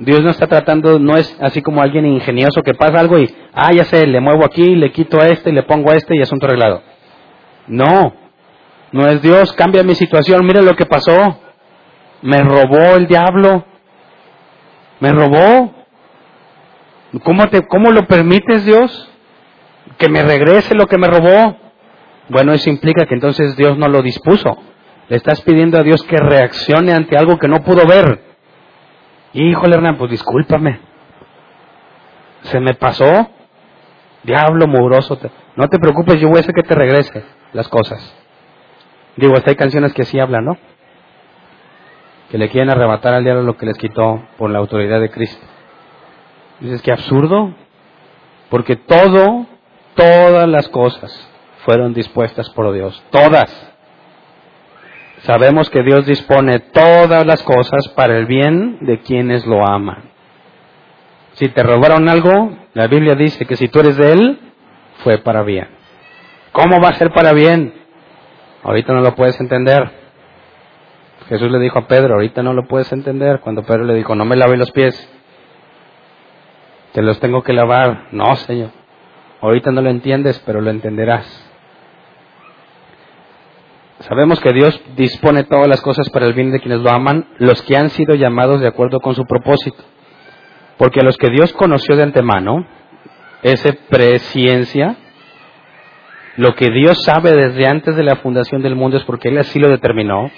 [0.00, 3.72] Dios no está tratando, no es así como alguien ingenioso que pasa algo y, ah,
[3.72, 6.46] ya sé, le muevo aquí, le quito a este, le pongo a este y asunto
[6.46, 6.82] arreglado.
[7.66, 8.14] No,
[8.92, 11.40] no es Dios, cambia mi situación, mira lo que pasó.
[12.22, 13.64] Me robó el diablo.
[15.00, 15.74] Me robó.
[17.22, 19.10] ¿Cómo, te, ¿Cómo lo permites, Dios?
[19.98, 21.56] Que me regrese lo que me robó.
[22.28, 24.56] Bueno, eso implica que entonces Dios no lo dispuso.
[25.08, 28.27] Le estás pidiendo a Dios que reaccione ante algo que no pudo ver.
[29.32, 30.80] Híjole, Hernán, pues discúlpame.
[32.42, 33.30] Se me pasó.
[34.22, 35.18] Diablo mugroso.
[35.56, 38.14] No te preocupes, yo voy a hacer que te regrese las cosas.
[39.16, 40.58] Digo, hasta hay canciones que sí hablan, ¿no?
[42.30, 45.44] Que le quieren arrebatar al diablo lo que les quitó por la autoridad de Cristo.
[46.60, 47.54] Dices, que absurdo,
[48.50, 49.46] porque todo,
[49.94, 51.28] todas las cosas
[51.64, 53.50] fueron dispuestas por Dios, todas.
[55.22, 60.10] Sabemos que Dios dispone todas las cosas para el bien de quienes lo aman.
[61.32, 64.38] Si te robaron algo, la Biblia dice que si tú eres de Él,
[65.04, 65.68] fue para bien.
[66.52, 67.74] ¿Cómo va a ser para bien?
[68.64, 69.90] Ahorita no lo puedes entender.
[71.28, 73.40] Jesús le dijo a Pedro, ahorita no lo puedes entender.
[73.40, 74.96] Cuando Pedro le dijo, no me lave los pies,
[76.92, 78.08] te los tengo que lavar.
[78.12, 78.70] No, Señor.
[79.40, 81.47] Ahorita no lo entiendes, pero lo entenderás.
[84.00, 87.62] Sabemos que Dios dispone todas las cosas para el bien de quienes lo aman, los
[87.62, 89.82] que han sido llamados de acuerdo con su propósito.
[90.76, 92.64] Porque a los que Dios conoció de antemano,
[93.42, 94.96] ese presciencia,
[96.36, 99.58] lo que Dios sabe desde antes de la fundación del mundo es porque Él así
[99.58, 100.30] lo determinó.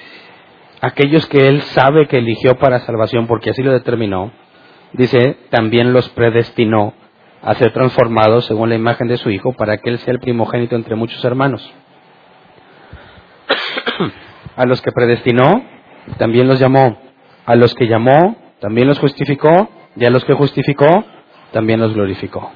[0.80, 4.32] Aquellos que Él sabe que eligió para salvación porque así lo determinó,
[4.94, 6.94] dice, también los predestinó
[7.42, 10.76] a ser transformados según la imagen de su Hijo para que Él sea el primogénito
[10.76, 11.70] entre muchos hermanos.
[14.56, 15.64] A los que predestinó,
[16.18, 16.98] también los llamó.
[17.46, 19.70] A los que llamó, también los justificó.
[19.96, 21.04] Y a los que justificó,
[21.52, 22.52] también los glorificó.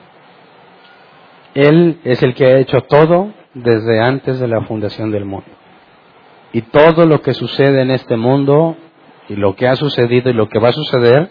[1.54, 5.46] Él es el que ha hecho todo desde antes de la fundación del mundo.
[6.52, 8.76] Y todo lo que sucede en este mundo,
[9.28, 11.30] y lo que ha sucedido y lo que va a suceder,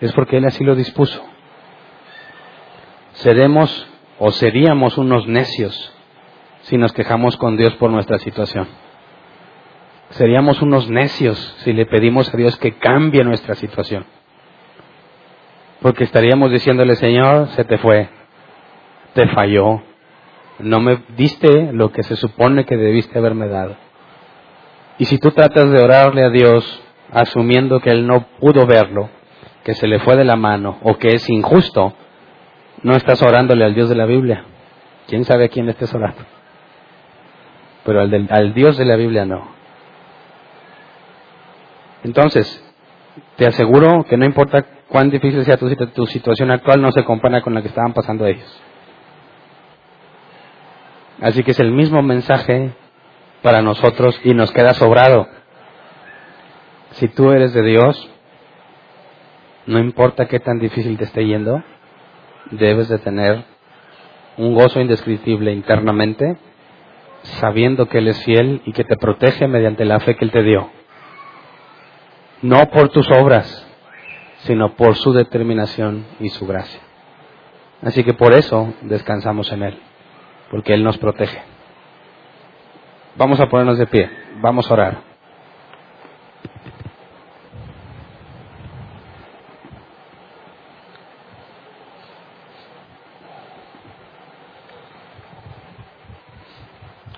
[0.00, 1.22] es porque Él así lo dispuso.
[3.12, 3.86] Seremos
[4.18, 5.92] o seríamos unos necios
[6.62, 8.68] si nos quejamos con Dios por nuestra situación.
[10.10, 14.06] Seríamos unos necios si le pedimos a Dios que cambie nuestra situación.
[15.80, 18.08] Porque estaríamos diciéndole, Señor, se te fue,
[19.14, 19.82] te falló,
[20.58, 23.76] no me diste lo que se supone que debiste haberme dado.
[24.98, 26.82] Y si tú tratas de orarle a Dios
[27.12, 29.10] asumiendo que Él no pudo verlo,
[29.62, 31.94] que se le fue de la mano o que es injusto,
[32.82, 34.44] no estás orándole al Dios de la Biblia.
[35.06, 36.22] ¿Quién sabe a quién le estés orando?
[37.84, 39.57] Pero al, al Dios de la Biblia no.
[42.08, 42.46] Entonces,
[43.36, 47.42] te aseguro que no importa cuán difícil sea tu, tu situación actual, no se compara
[47.42, 48.62] con la que estaban pasando ellos.
[51.20, 52.72] Así que es el mismo mensaje
[53.42, 55.28] para nosotros y nos queda sobrado.
[56.92, 58.10] Si tú eres de Dios,
[59.66, 61.62] no importa qué tan difícil te esté yendo,
[62.52, 63.44] debes de tener
[64.38, 66.38] un gozo indescriptible internamente,
[67.40, 70.42] sabiendo que Él es fiel y que te protege mediante la fe que Él te
[70.42, 70.70] dio.
[72.42, 73.66] No por tus obras,
[74.44, 76.80] sino por su determinación y su gracia.
[77.82, 79.78] Así que por eso descansamos en Él
[80.50, 81.42] porque Él nos protege.
[83.16, 84.10] Vamos a ponernos de pie,
[84.40, 85.08] vamos a orar.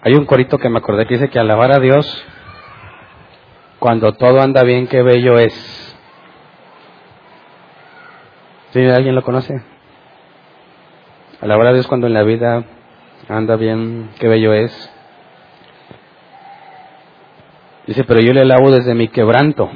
[0.02, 2.24] Hay un corito que me acordé que dice que alabar a Dios
[3.80, 5.96] cuando todo anda bien, qué bello es.
[8.74, 9.60] ¿Alguien lo conoce?
[11.40, 12.62] A Dios cuando en la vida
[13.28, 14.92] anda bien, qué bello es.
[17.86, 19.70] Dice, pero yo le alabo desde mi quebranto.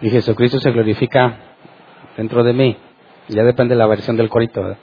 [0.00, 1.38] Y Jesucristo se glorifica
[2.16, 2.76] dentro de mí.
[3.28, 4.76] Ya depende de la versión del corito.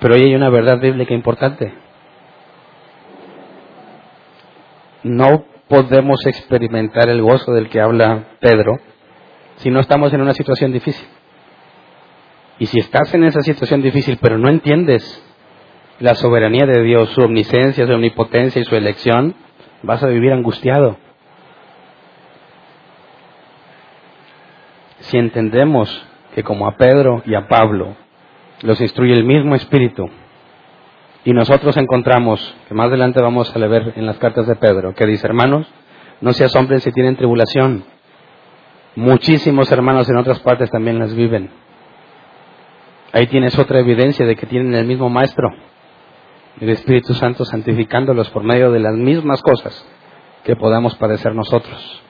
[0.00, 1.81] Pero ahí hay una verdad bíblica importante.
[5.02, 8.78] No podemos experimentar el gozo del que habla Pedro
[9.56, 11.06] si no estamos en una situación difícil.
[12.58, 15.02] Y si estás en esa situación difícil, pero no entiendes
[15.98, 19.34] la soberanía de Dios, su omnisciencia, su omnipotencia y su elección,
[19.82, 20.96] vas a vivir angustiado.
[25.00, 27.96] Si entendemos que como a Pedro y a Pablo
[28.62, 30.08] los instruye el mismo Espíritu,
[31.24, 35.06] y nosotros encontramos, que más adelante vamos a leer en las cartas de Pedro, que
[35.06, 35.66] dice, hermanos,
[36.20, 37.84] no se asombren si tienen tribulación.
[38.96, 41.50] Muchísimos hermanos en otras partes también las viven.
[43.12, 45.48] Ahí tienes otra evidencia de que tienen el mismo Maestro,
[46.60, 49.86] el Espíritu Santo santificándolos por medio de las mismas cosas
[50.44, 52.02] que podamos padecer nosotros.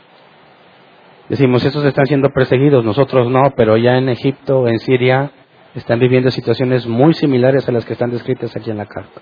[1.28, 5.30] Decimos, estos están siendo perseguidos, nosotros no, pero ya en Egipto, en Siria,
[5.74, 9.20] están viviendo situaciones muy similares a las que están descritas aquí en la carta.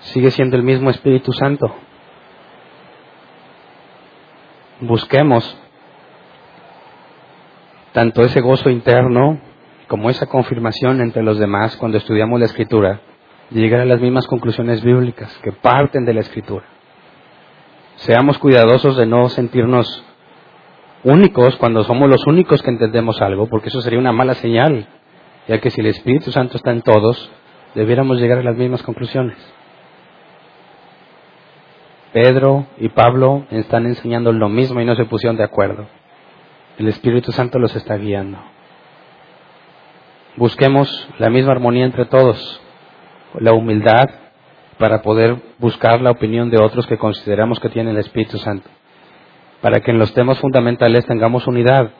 [0.00, 1.74] Sigue siendo el mismo Espíritu Santo.
[4.80, 5.58] Busquemos
[7.92, 9.40] tanto ese gozo interno
[9.88, 13.00] como esa confirmación entre los demás cuando estudiamos la escritura,
[13.50, 16.64] llegar a las mismas conclusiones bíblicas que parten de la escritura.
[17.96, 20.04] Seamos cuidadosos de no sentirnos
[21.04, 24.88] únicos cuando somos los únicos que entendemos algo, porque eso sería una mala señal,
[25.46, 27.30] ya que si el Espíritu Santo está en todos,
[27.74, 29.36] debiéramos llegar a las mismas conclusiones.
[32.12, 35.86] Pedro y Pablo están enseñando lo mismo y no se pusieron de acuerdo.
[36.78, 38.38] El Espíritu Santo los está guiando.
[40.36, 42.60] Busquemos la misma armonía entre todos,
[43.38, 44.08] la humildad
[44.78, 48.68] para poder buscar la opinión de otros que consideramos que tienen el Espíritu Santo,
[49.64, 51.92] para que en los temas fundamentales tengamos unidad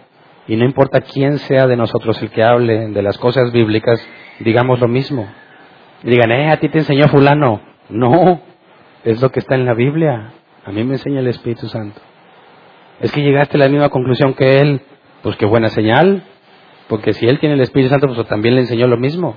[0.46, 4.06] y no importa quién sea de nosotros el que hable de las cosas bíblicas,
[4.40, 5.26] digamos lo mismo.
[6.02, 7.62] digan, eh, a ti te enseñó fulano.
[7.88, 8.42] No,
[9.02, 10.34] es lo que está en la Biblia.
[10.66, 12.02] A mí me enseña el Espíritu Santo.
[13.00, 14.82] Es que llegaste a la misma conclusión que él.
[15.22, 16.22] Pues qué buena señal.
[16.86, 19.36] Porque si él tiene el Espíritu Santo, pues también le enseñó lo mismo.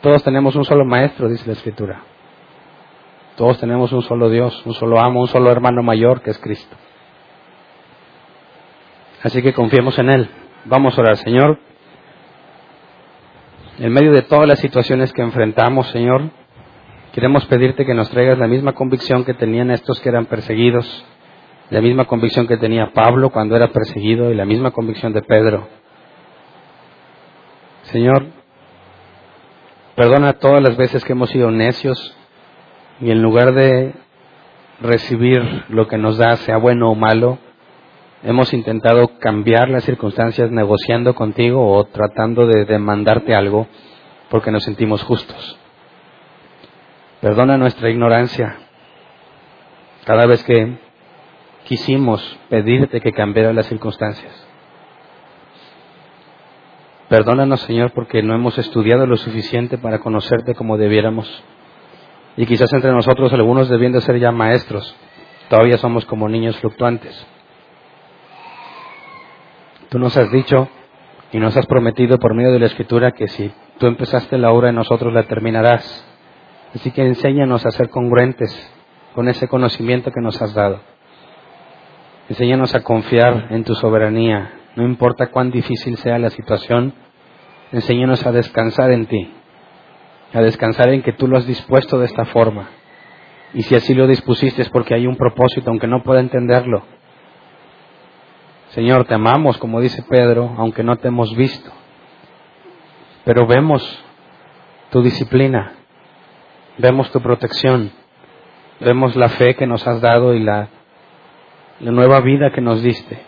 [0.00, 2.00] Todos tenemos un solo maestro, dice la Escritura.
[3.36, 6.76] Todos tenemos un solo Dios, un solo amo, un solo hermano mayor que es Cristo.
[9.22, 10.30] Así que confiemos en Él.
[10.64, 11.58] Vamos a orar, Señor.
[13.78, 16.30] En medio de todas las situaciones que enfrentamos, Señor,
[17.12, 21.04] queremos pedirte que nos traigas la misma convicción que tenían estos que eran perseguidos,
[21.70, 25.68] la misma convicción que tenía Pablo cuando era perseguido y la misma convicción de Pedro.
[27.82, 28.26] Señor,
[29.94, 32.16] perdona todas las veces que hemos sido necios
[33.00, 33.94] y en lugar de
[34.80, 37.38] recibir lo que nos da, sea bueno o malo,
[38.24, 43.68] Hemos intentado cambiar las circunstancias negociando contigo o tratando de demandarte algo
[44.28, 45.56] porque nos sentimos justos.
[47.20, 48.56] Perdona nuestra ignorancia.
[50.04, 50.78] Cada vez que
[51.64, 54.46] quisimos pedirte que cambiara las circunstancias.
[57.08, 61.42] Perdónanos, Señor, porque no hemos estudiado lo suficiente para conocerte como debiéramos.
[62.36, 64.94] Y quizás entre nosotros algunos debiendo ser ya maestros,
[65.48, 67.26] todavía somos como niños fluctuantes.
[69.88, 70.68] Tú nos has dicho
[71.32, 74.70] y nos has prometido por medio de la Escritura que si tú empezaste la obra
[74.70, 76.04] nosotros la terminarás.
[76.74, 78.54] Así que enséñanos a ser congruentes
[79.14, 80.80] con ese conocimiento que nos has dado.
[82.28, 86.92] Enséñanos a confiar en tu soberanía, no importa cuán difícil sea la situación,
[87.72, 89.32] enséñanos a descansar en ti,
[90.34, 92.68] a descansar en que tú lo has dispuesto de esta forma.
[93.54, 96.97] Y si así lo dispusiste es porque hay un propósito, aunque no pueda entenderlo.
[98.70, 101.70] Señor, te amamos, como dice Pedro, aunque no te hemos visto.
[103.24, 103.82] Pero vemos
[104.90, 105.72] tu disciplina,
[106.76, 107.90] vemos tu protección,
[108.80, 110.68] vemos la fe que nos has dado y la,
[111.80, 113.18] nueva vida que nos diste.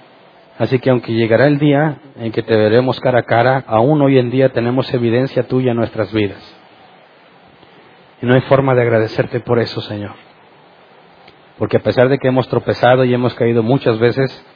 [0.59, 4.19] Así que aunque llegará el día en que te veremos cara a cara, aún hoy
[4.19, 6.57] en día tenemos evidencia tuya en nuestras vidas.
[8.21, 10.13] Y no hay forma de agradecerte por eso, Señor.
[11.57, 14.47] Porque a pesar de que hemos tropezado y hemos caído muchas veces,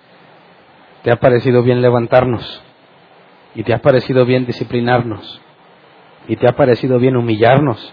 [1.04, 2.62] te ha parecido bien levantarnos
[3.54, 5.38] y te ha parecido bien disciplinarnos
[6.26, 7.92] y te ha parecido bien humillarnos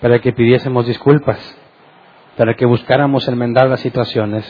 [0.00, 1.38] para que pidiésemos disculpas,
[2.36, 4.44] para que buscáramos enmendar las situaciones,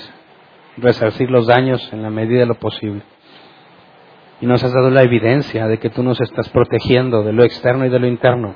[0.78, 3.02] resarcir los daños en la medida de lo posible.
[4.40, 7.84] Y nos has dado la evidencia de que tú nos estás protegiendo de lo externo
[7.84, 8.54] y de lo interno,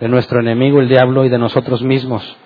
[0.00, 2.36] de nuestro enemigo el diablo y de nosotros mismos.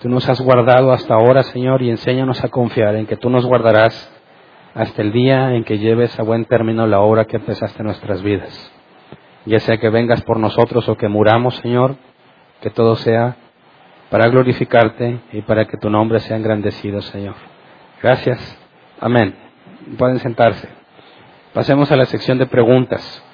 [0.00, 3.46] Tú nos has guardado hasta ahora, Señor, y enséñanos a confiar en que tú nos
[3.46, 4.11] guardarás
[4.74, 8.22] hasta el día en que lleves a buen término la obra que empezaste en nuestras
[8.22, 8.72] vidas.
[9.44, 11.96] Ya sea que vengas por nosotros o que muramos, Señor,
[12.60, 13.36] que todo sea
[14.10, 17.34] para glorificarte y para que tu nombre sea engrandecido, Señor.
[18.02, 18.58] Gracias.
[19.00, 19.34] Amén.
[19.98, 20.68] Pueden sentarse.
[21.52, 23.24] Pasemos a la sección de preguntas.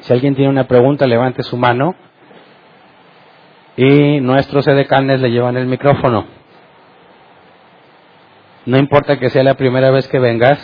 [0.00, 1.94] Si alguien tiene una pregunta, levante su mano
[3.76, 6.26] y nuestros edecanes le llevan el micrófono.
[8.68, 10.58] No importa que sea la primera vez que vengas,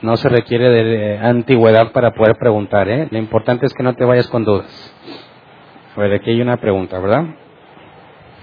[0.00, 3.06] no se requiere de antigüedad para poder preguntar, ¿eh?
[3.10, 4.94] Lo importante es que no te vayas con dudas.
[5.94, 7.24] A ver, aquí hay una pregunta, ¿verdad?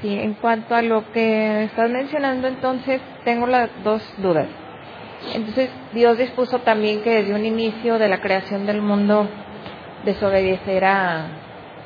[0.03, 4.49] Sí, en cuanto a lo que estás mencionando, entonces tengo las dos dudas.
[5.33, 9.27] Entonces, Dios dispuso también que desde un inicio de la creación del mundo
[10.05, 11.27] desobedeciera a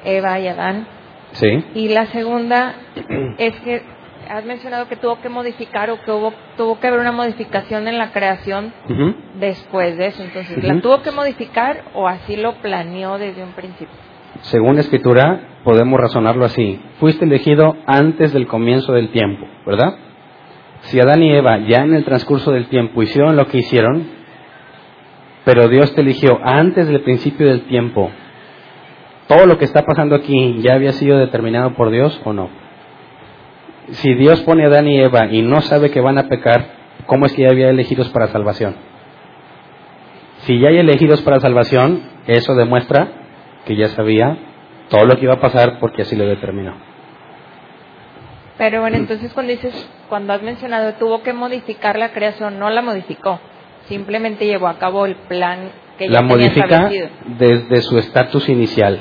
[0.04, 0.86] Eva y Adán.
[1.32, 1.64] Sí.
[1.76, 2.76] Y la segunda
[3.38, 7.12] es que has mencionado que tuvo que modificar o que hubo, tuvo que haber una
[7.12, 8.74] modificación en la creación
[9.40, 10.24] después de eso.
[10.24, 13.96] Entonces, ¿la tuvo que modificar o así lo planeó desde un principio?
[14.42, 16.80] Según la escritura, podemos razonarlo así.
[17.00, 19.96] Fuiste elegido antes del comienzo del tiempo, ¿verdad?
[20.82, 24.04] Si Adán y Eva ya en el transcurso del tiempo hicieron lo que hicieron,
[25.46, 28.10] pero Dios te eligió antes del principio del tiempo,
[29.28, 32.61] ¿todo lo que está pasando aquí ya había sido determinado por Dios o no?
[33.92, 36.66] Si Dios pone a Adán y Eva y no sabe que van a pecar,
[37.06, 38.76] ¿cómo es que ya había elegidos para salvación?
[40.46, 43.08] Si ya hay elegidos para salvación, eso demuestra
[43.66, 44.38] que ya sabía
[44.90, 46.74] todo lo que iba a pasar porque así lo determinó.
[48.58, 52.82] Pero bueno, entonces cuando dices, cuando has mencionado, tuvo que modificar la creación, no la
[52.82, 53.40] modificó,
[53.88, 57.10] simplemente llevó a cabo el plan que ya La tenía modifica establecido.
[57.38, 59.00] desde su estatus inicial.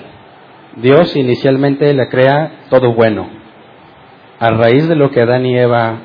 [0.77, 3.28] Dios inicialmente la crea todo bueno.
[4.41, 5.99] A raíz de lo que Adán y Eva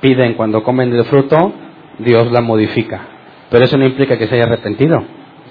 [0.00, 1.52] piden cuando comen del fruto,
[1.98, 3.00] Dios la modifica.
[3.50, 5.02] Pero eso no implica que se haya arrepentido.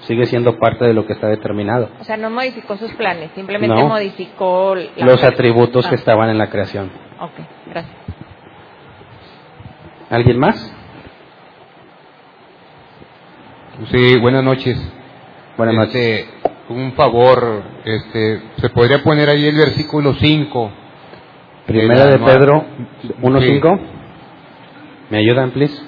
[0.02, 1.88] Sigue siendo parte de lo que está determinado.
[1.98, 3.88] O sea, no modificó sus planes, simplemente No.
[3.88, 6.90] modificó la Los atributos que Ah, estaban en la creación.
[7.20, 7.32] Ok,
[7.70, 7.96] gracias.
[10.10, 10.72] ¿Alguien más?
[13.90, 14.78] Sí, buenas noches.
[15.56, 15.94] Buenas noches.
[15.94, 16.28] Este,
[16.68, 20.70] un favor, este, se podría poner ahí el versículo 5.
[21.66, 22.64] Primera de Pedro
[23.02, 23.08] Sí.
[23.22, 23.80] 1.5.
[25.10, 25.74] ¿Me ayudan, please?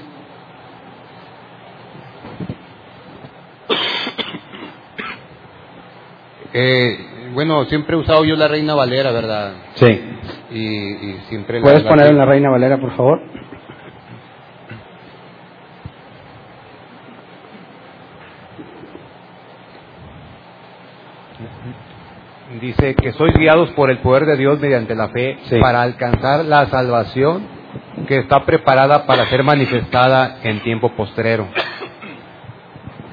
[6.58, 9.52] Eh, bueno, siempre he usado yo la Reina Valera, ¿verdad?
[9.74, 10.00] Sí.
[10.52, 13.20] Y, y siempre ¿Puedes la- poner en la Reina Valera, por favor?
[22.60, 25.58] Dice que sois guiados por el poder de Dios mediante la fe Sí.
[25.60, 27.42] para alcanzar la salvación
[28.06, 31.46] que está preparada para ser manifestada en tiempo postrero.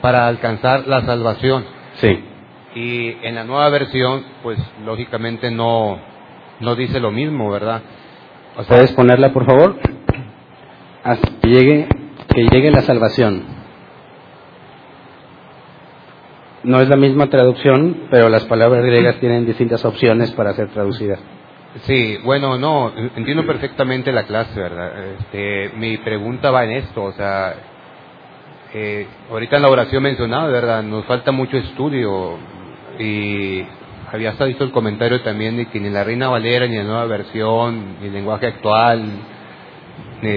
[0.01, 1.65] Para alcanzar la salvación.
[1.95, 2.23] Sí.
[2.75, 5.97] Y en la nueva versión, pues lógicamente no,
[6.59, 7.81] no dice lo mismo, ¿verdad?
[8.57, 9.77] O sea, ¿Puedes ponerla, por favor?
[11.03, 11.87] Hasta que llegue,
[12.33, 13.43] que llegue la salvación.
[16.63, 21.19] No es la misma traducción, pero las palabras griegas tienen distintas opciones para ser traducidas.
[21.81, 24.91] Sí, bueno, no, entiendo perfectamente la clase, ¿verdad?
[25.19, 27.55] Este, mi pregunta va en esto, o sea,
[28.73, 30.83] eh, ahorita en la oración mencionada, ¿verdad?
[30.83, 32.37] Nos falta mucho estudio
[32.99, 33.63] y
[34.11, 37.05] había hasta visto el comentario también de que ni la Reina Valera, ni la nueva
[37.05, 39.03] versión, ni el lenguaje actual,
[40.21, 40.29] ni,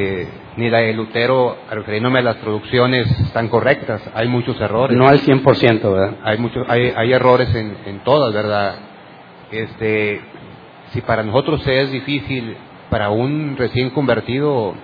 [0.57, 4.03] ni la de Lutero, refiriéndome a las traducciones, están correctas.
[4.15, 4.97] Hay muchos errores.
[4.97, 6.17] No al 100%, ¿verdad?
[6.25, 8.75] hay muchos hay, hay errores en, en todas verdad
[9.51, 10.21] este
[10.93, 12.57] si para nosotros es difícil
[12.91, 14.75] para un recién convertido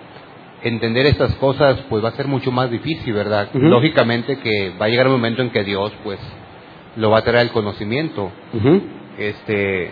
[0.63, 4.89] entender estas cosas pues va a ser mucho más difícil verdad lógicamente que va a
[4.89, 6.21] llegar un momento en que Dios pues
[6.97, 8.31] lo va a traer al conocimiento.
[9.19, 9.91] Este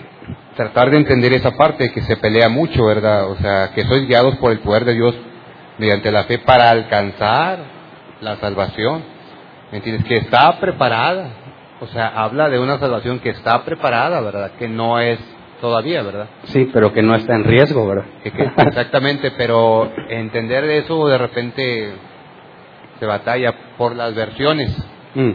[0.56, 4.36] tratar de entender esa parte que se pelea mucho verdad o sea que sois guiados
[4.36, 5.14] por el poder de Dios
[5.80, 7.58] mediante la fe para alcanzar
[8.20, 9.02] la salvación
[9.72, 10.04] ¿me entiendes?
[10.04, 11.28] que está preparada
[11.80, 15.18] o sea habla de una salvación que está preparada verdad que no es
[15.60, 18.04] todavía verdad Sí, pero que no está en riesgo, ¿verdad?
[18.24, 21.92] Exactamente pero entender eso de repente
[22.98, 24.76] se batalla por las versiones
[25.14, 25.32] Mm.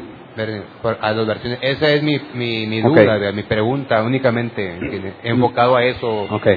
[0.81, 5.13] por- a las versiones esa es mi, mi, mi duda mi pregunta únicamente ¿entiendes?
[5.23, 6.47] enfocado a eso Ok.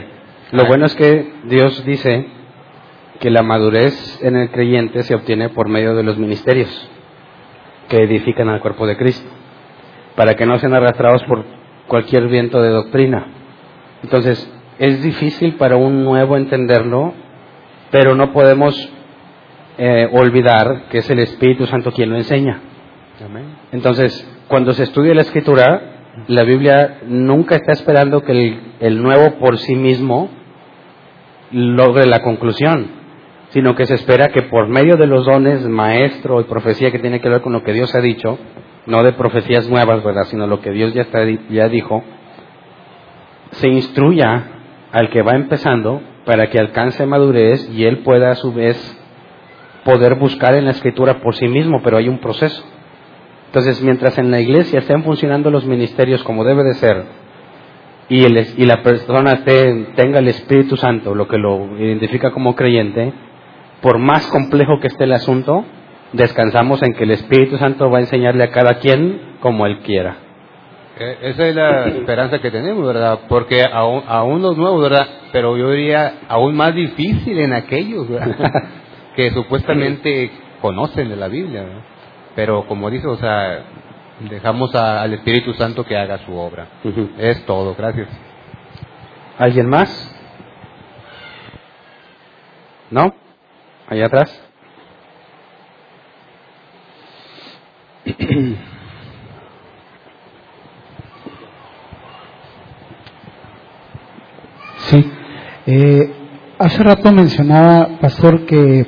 [0.53, 2.27] Lo bueno es que Dios dice
[3.21, 6.91] que la madurez en el creyente se obtiene por medio de los ministerios
[7.89, 9.29] que edifican al cuerpo de Cristo,
[10.15, 11.45] para que no sean arrastrados por
[11.87, 13.27] cualquier viento de doctrina.
[14.03, 17.15] Entonces, es difícil para un nuevo entenderlo,
[17.91, 18.93] pero no podemos
[19.79, 22.61] eh, olvidar que es el Espíritu Santo quien lo enseña.
[23.73, 29.39] Entonces, cuando se estudia la escritura, la Biblia nunca está esperando que el, el nuevo
[29.39, 30.31] por sí mismo
[31.51, 32.98] logre la conclusión,
[33.51, 37.21] sino que se espera que por medio de los dones, maestro y profecía que tiene
[37.21, 38.39] que ver con lo que Dios ha dicho,
[38.87, 41.21] no de profecías nuevas, ¿verdad?, sino lo que Dios ya, está,
[41.51, 42.03] ya dijo,
[43.53, 44.45] se instruya
[44.93, 48.77] al que va empezando para que alcance madurez y él pueda a su vez
[49.85, 52.63] poder buscar en la escritura por sí mismo, pero hay un proceso.
[53.47, 57.05] Entonces, mientras en la iglesia estén funcionando los ministerios como debe de ser,
[58.11, 63.13] y, el, y la persona tenga el Espíritu Santo, lo que lo identifica como creyente,
[63.83, 65.65] por más complejo que esté el asunto,
[66.13, 70.17] descansamos en que el Espíritu Santo va a enseñarle a cada quien como él quiera.
[70.99, 73.21] Eh, Esa es la esperanza que tenemos, ¿verdad?
[73.29, 75.07] Porque aún, aún los nuevos, ¿verdad?
[75.33, 78.51] Pero yo diría aún más difícil en aquellos, ¿verdad?
[79.17, 80.31] que supuestamente
[80.61, 81.83] conocen de la Biblia, ¿verdad?
[82.35, 83.63] Pero como dice, o sea,
[84.29, 86.67] dejamos a- al Espíritu Santo que haga su obra.
[87.19, 88.09] Es todo, gracias.
[89.39, 90.17] ¿Alguien más?
[92.91, 93.15] ¿No?
[93.89, 94.43] Allá atrás.
[104.77, 105.05] Sí.
[105.67, 106.13] Eh,
[106.59, 108.87] hace rato mencionaba, pastor, que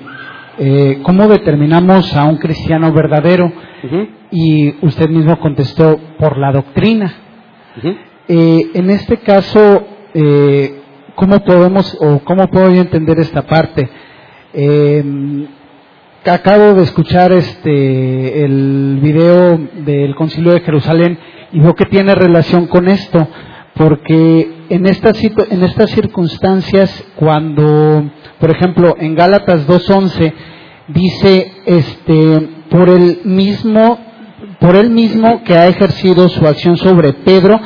[0.58, 3.52] eh, cómo determinamos a un cristiano verdadero
[4.30, 7.14] y usted mismo contestó por la doctrina.
[8.28, 10.80] Eh, en este caso, eh,
[11.14, 13.88] ¿cómo podemos o cómo puedo yo entender esta parte?
[14.52, 15.46] Eh,
[16.24, 21.18] acabo de escuchar este el video del Concilio de Jerusalén
[21.52, 23.28] y veo que tiene relación con esto,
[23.74, 28.10] porque en estas en estas circunstancias cuando,
[28.40, 30.32] por ejemplo, en Gálatas 2:11
[30.88, 33.98] dice este por el mismo
[34.58, 37.58] por él mismo que ha ejercido su acción sobre Pedro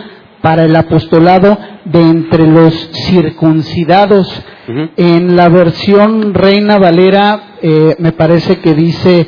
[0.45, 1.57] para el apostolado
[1.87, 2.75] de entre los
[3.07, 4.29] circuncidados.
[4.95, 9.27] En la versión Reina Valera eh, me parece que dice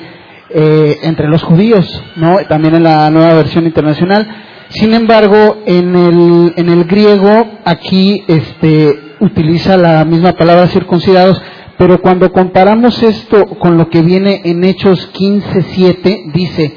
[0.50, 2.36] eh, entre los judíos, ¿no?
[2.50, 4.28] También en la nueva versión internacional.
[4.68, 11.40] Sin embargo, en el, en el griego aquí este, utiliza la misma palabra circuncidados,
[11.78, 16.76] pero cuando comparamos esto con lo que viene en Hechos 15:7 dice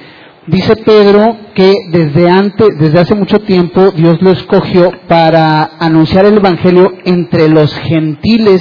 [0.50, 6.38] Dice Pedro que desde antes, desde hace mucho tiempo, Dios lo escogió para anunciar el
[6.38, 8.60] evangelio entre los gentiles.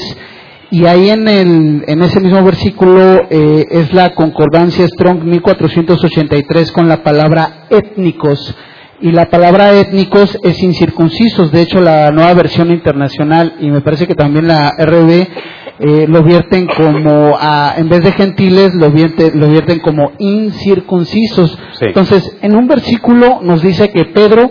[0.70, 6.88] Y ahí en, el, en ese mismo versículo eh, es la concordancia Strong 1483 con
[6.88, 8.54] la palabra étnicos.
[9.00, 11.52] Y la palabra étnicos es incircuncisos.
[11.52, 15.26] De hecho, la nueva versión internacional y me parece que también la RB
[15.80, 17.38] eh, lo vierten como,
[17.76, 21.58] en vez de gentiles, lo vierten, lo vierten como incircuncisos.
[21.80, 24.50] Entonces, en un versículo nos dice que Pedro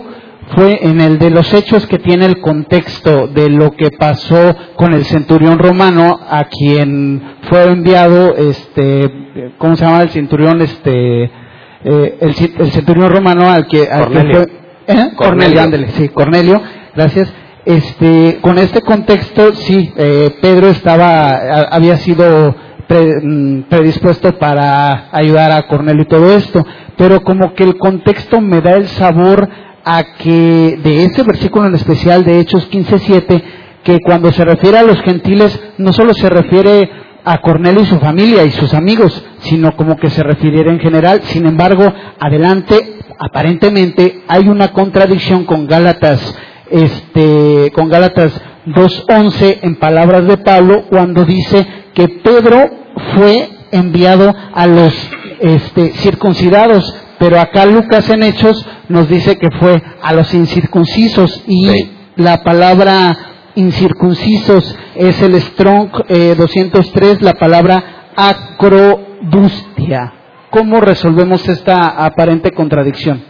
[0.54, 4.94] fue en el de los hechos que tiene el contexto de lo que pasó con
[4.94, 12.18] el centurión romano a quien fue enviado este cómo se llama el centurión este eh,
[12.20, 12.34] el,
[12.70, 14.42] centurión romano al que, al que fue
[14.86, 15.10] ¿eh?
[15.16, 16.62] Cornelio, ándele, sí Cornelio
[16.94, 17.32] gracias
[17.68, 22.56] este, con este contexto, sí, eh, Pedro estaba, había sido
[22.88, 26.64] mm, predispuesto para ayudar a Cornelio y todo esto,
[26.96, 29.46] pero como que el contexto me da el sabor
[29.84, 33.42] a que de ese versículo en especial de Hechos 15:7,
[33.84, 36.90] que cuando se refiere a los gentiles no solo se refiere
[37.22, 41.20] a Cornelio y su familia y sus amigos, sino como que se refiriera en general.
[41.24, 46.34] Sin embargo, adelante, aparentemente hay una contradicción con Gálatas
[46.70, 48.32] este, con Gálatas
[48.66, 52.70] 2.11 en palabras de Pablo cuando dice que Pedro
[53.14, 54.94] fue enviado a los
[55.40, 61.90] este, circuncidados, pero acá Lucas en Hechos nos dice que fue a los incircuncisos y
[62.16, 63.16] la palabra
[63.54, 65.90] incircuncisos es el Strong
[66.36, 70.12] 203, eh, la palabra acrodustia.
[70.50, 73.22] ¿Cómo resolvemos esta aparente contradicción?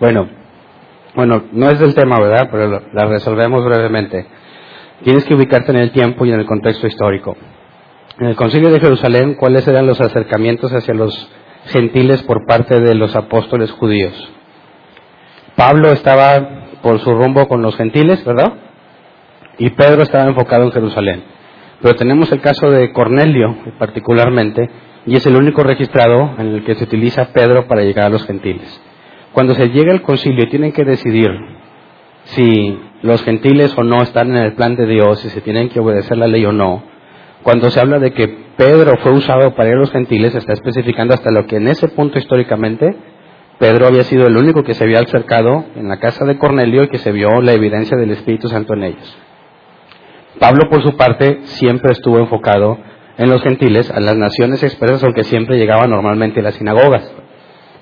[0.00, 0.41] Bueno,
[1.14, 2.48] bueno, no es del tema, ¿verdad?
[2.50, 4.26] Pero la resolvemos brevemente.
[5.04, 7.36] Tienes que ubicarte en el tiempo y en el contexto histórico.
[8.18, 11.28] En el concilio de Jerusalén, ¿cuáles eran los acercamientos hacia los
[11.66, 14.12] gentiles por parte de los apóstoles judíos?
[15.56, 18.54] Pablo estaba por su rumbo con los gentiles, ¿verdad?
[19.58, 21.24] Y Pedro estaba enfocado en Jerusalén.
[21.80, 24.70] Pero tenemos el caso de Cornelio, particularmente,
[25.04, 28.24] y es el único registrado en el que se utiliza Pedro para llegar a los
[28.24, 28.80] gentiles.
[29.32, 31.30] Cuando se llega al concilio tienen que decidir
[32.24, 35.80] si los gentiles o no están en el plan de Dios, si se tienen que
[35.80, 36.82] obedecer la ley o no.
[37.42, 40.52] Cuando se habla de que Pedro fue usado para ir a los gentiles, se está
[40.52, 42.94] especificando hasta lo que en ese punto históricamente
[43.58, 46.88] Pedro había sido el único que se había acercado en la casa de Cornelio y
[46.88, 49.18] que se vio la evidencia del Espíritu Santo en ellos.
[50.38, 52.78] Pablo, por su parte, siempre estuvo enfocado
[53.16, 57.21] en los gentiles, a las naciones expresas, aunque siempre llegaba normalmente a las sinagogas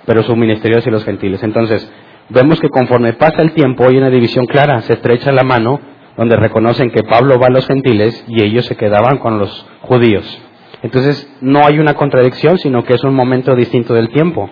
[0.06, 1.42] pero su ministerio hacia los gentiles.
[1.42, 1.90] Entonces,
[2.28, 5.80] vemos que conforme pasa el tiempo hay una división clara, se estrecha la mano,
[6.16, 10.42] donde reconocen que Pablo va a los gentiles y ellos se quedaban con los judíos.
[10.82, 14.48] Entonces, no hay una contradicción, sino que es un momento distinto del tiempo.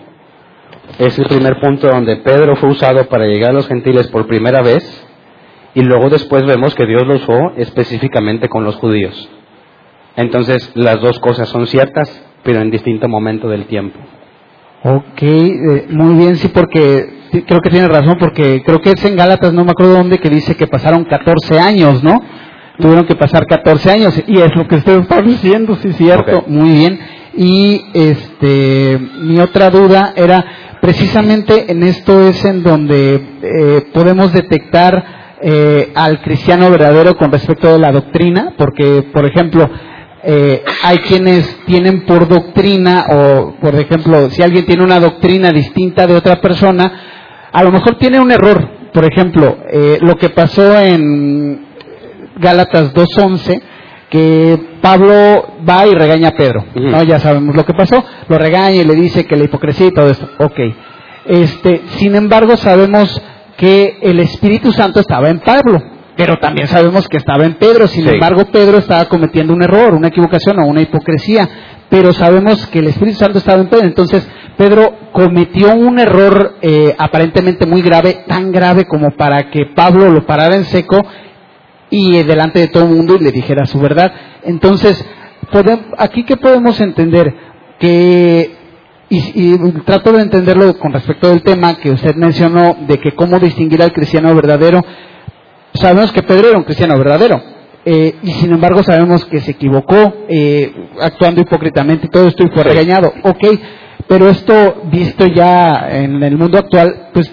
[0.97, 4.61] Es el primer punto donde Pedro fue usado para llegar a los gentiles por primera
[4.61, 5.07] vez
[5.75, 9.29] y luego después vemos que Dios lo usó específicamente con los judíos.
[10.15, 13.99] Entonces, las dos cosas son ciertas, pero en distinto momento del tiempo.
[14.81, 19.17] Ok, eh, muy bien, sí, porque creo que tiene razón, porque creo que es en
[19.17, 22.17] Gálatas, no me acuerdo dónde, que dice que pasaron 14 años, ¿no?
[22.77, 26.69] Tuvieron que pasar 14 años, y es lo que usted está diciendo, sí, cierto, muy
[26.69, 26.99] bien.
[27.35, 30.45] Y este, mi otra duda era,
[30.79, 37.71] precisamente en esto es en donde eh, podemos detectar eh, al cristiano verdadero con respecto
[37.71, 39.69] de la doctrina, porque, por ejemplo,
[40.23, 46.07] eh, hay quienes tienen por doctrina, o por ejemplo, si alguien tiene una doctrina distinta
[46.07, 46.91] de otra persona,
[47.51, 48.79] a lo mejor tiene un error.
[48.93, 51.65] Por ejemplo, eh, lo que pasó en
[52.37, 53.61] Gálatas 2.11,
[54.09, 56.65] que Pablo va y regaña a Pedro.
[56.75, 57.03] ¿no?
[57.03, 60.09] Ya sabemos lo que pasó, lo regaña y le dice que la hipocresía y todo
[60.09, 60.27] esto.
[60.39, 60.59] Ok.
[61.25, 63.21] Este, sin embargo, sabemos
[63.57, 65.79] que el Espíritu Santo estaba en Pablo.
[66.19, 67.87] Pero también sabemos que estaba en Pedro.
[67.87, 68.09] Sin Sí.
[68.09, 71.47] embargo, Pedro estaba cometiendo un error, una equivocación o una hipocresía.
[71.89, 73.85] Pero sabemos que el Espíritu Santo estaba en Pedro.
[73.85, 74.27] Entonces,
[74.57, 80.25] Pedro cometió un error eh, aparentemente muy grave, tan grave como para que Pablo lo
[80.25, 81.01] parara en seco
[81.89, 84.11] y eh, delante de todo el mundo y le dijera su verdad.
[84.43, 85.03] Entonces,
[85.97, 87.33] aquí que podemos entender
[87.79, 88.57] que
[89.11, 93.39] y, y trato de entenderlo con respecto del tema que usted mencionó de que cómo
[93.39, 94.83] distinguir al cristiano verdadero.
[95.73, 97.41] Sabemos que Pedro era un cristiano verdadero
[97.85, 99.95] eh, y sin embargo sabemos que se equivocó
[100.27, 103.13] eh, actuando hipócritamente y todo esto y fue regañado.
[103.23, 103.43] Ok,
[104.07, 107.31] pero esto visto ya en el mundo actual, pues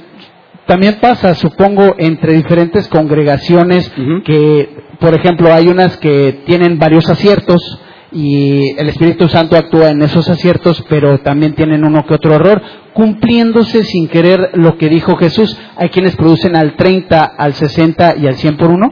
[0.67, 3.91] también pasa, supongo, entre diferentes congregaciones
[4.25, 7.81] que, por ejemplo, hay unas que tienen varios aciertos
[8.17, 12.63] y el Espíritu Santo actúa en esos aciertos, pero también tienen uno que otro error,
[12.95, 15.55] cumpliéndose sin querer lo que dijo Jesús.
[15.77, 18.91] Hay quienes producen al 30, al 60 y al 100 por uno.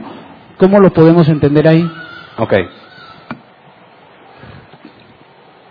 [0.59, 1.89] ¿Cómo lo podemos entender ahí?
[2.37, 2.53] Ok.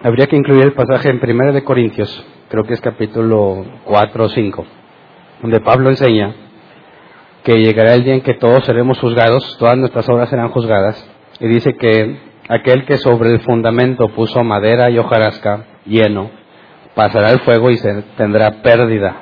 [0.02, 4.28] Habría que incluir el pasaje en 1 de Corintios, creo que es capítulo 4 o
[4.30, 4.66] 5,
[5.42, 6.34] donde Pablo enseña
[7.44, 11.08] que llegará el día en que todos seremos juzgados, todas nuestras obras serán juzgadas,
[11.38, 16.30] y dice que aquel que sobre el fundamento puso madera y hojarasca lleno,
[16.94, 19.16] pasará el fuego y se tendrá pérdida.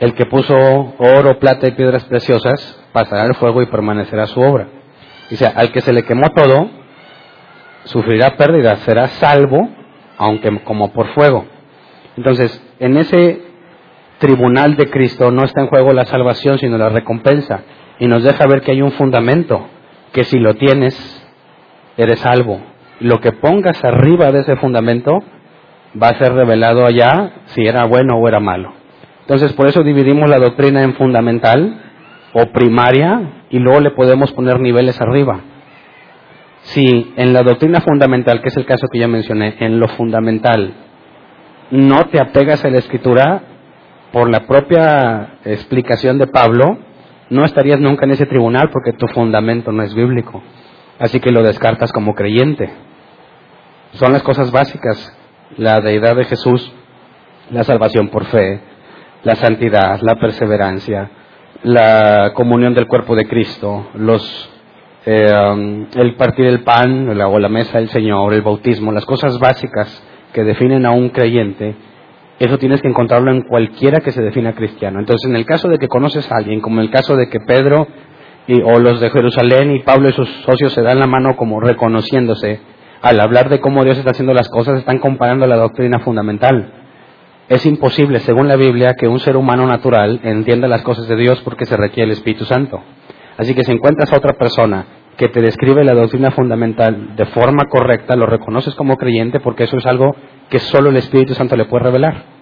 [0.00, 0.54] El que puso
[0.98, 4.68] oro, plata y piedras preciosas, pasará el fuego y permanecerá su obra.
[5.30, 6.70] Dice, al que se le quemó todo,
[7.84, 9.68] sufrirá pérdida, será salvo,
[10.18, 11.46] aunque como por fuego.
[12.16, 13.42] Entonces, en ese
[14.18, 17.62] tribunal de Cristo no está en juego la salvación, sino la recompensa.
[17.98, 19.66] Y nos deja ver que hay un fundamento,
[20.12, 21.21] que si lo tienes,
[21.96, 22.60] eres salvo.
[23.00, 25.18] Lo que pongas arriba de ese fundamento
[26.00, 28.72] va a ser revelado allá si era bueno o era malo.
[29.20, 31.80] Entonces, por eso dividimos la doctrina en fundamental
[32.32, 35.40] o primaria y luego le podemos poner niveles arriba.
[36.62, 40.74] Si en la doctrina fundamental, que es el caso que ya mencioné, en lo fundamental
[41.70, 43.42] no te apegas a la escritura,
[44.12, 46.78] por la propia explicación de Pablo,
[47.30, 50.42] no estarías nunca en ese tribunal porque tu fundamento no es bíblico.
[50.98, 52.70] Así que lo descartas como creyente.
[53.92, 55.16] Son las cosas básicas,
[55.56, 56.72] la deidad de Jesús,
[57.50, 58.60] la salvación por fe,
[59.22, 61.10] la santidad, la perseverancia,
[61.62, 64.50] la comunión del cuerpo de Cristo, los
[65.04, 69.38] eh, um, el partir el pan o la mesa del Señor, el bautismo, las cosas
[69.38, 70.02] básicas
[70.32, 71.74] que definen a un creyente,
[72.38, 74.98] eso tienes que encontrarlo en cualquiera que se defina cristiano.
[74.98, 77.38] Entonces, en el caso de que conoces a alguien, como en el caso de que
[77.40, 77.86] Pedro
[78.46, 81.60] y, o los de Jerusalén y Pablo y sus socios se dan la mano como
[81.60, 82.60] reconociéndose,
[83.00, 86.72] al hablar de cómo Dios está haciendo las cosas, están comparando la doctrina fundamental.
[87.48, 91.40] Es imposible, según la Biblia, que un ser humano natural entienda las cosas de Dios
[91.42, 92.80] porque se requiere el Espíritu Santo.
[93.36, 94.86] Así que si encuentras a otra persona
[95.16, 99.76] que te describe la doctrina fundamental de forma correcta, lo reconoces como creyente porque eso
[99.76, 100.14] es algo
[100.48, 102.41] que solo el Espíritu Santo le puede revelar.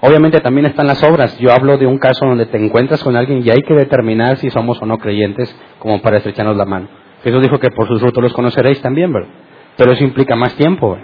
[0.00, 1.36] Obviamente también están las obras.
[1.38, 4.50] Yo hablo de un caso donde te encuentras con alguien y hay que determinar si
[4.50, 6.88] somos o no creyentes como para estrecharnos la mano.
[7.24, 9.28] Jesús dijo que por sus frutos los conoceréis también, ¿verdad?
[9.76, 10.96] Pero eso implica más tiempo,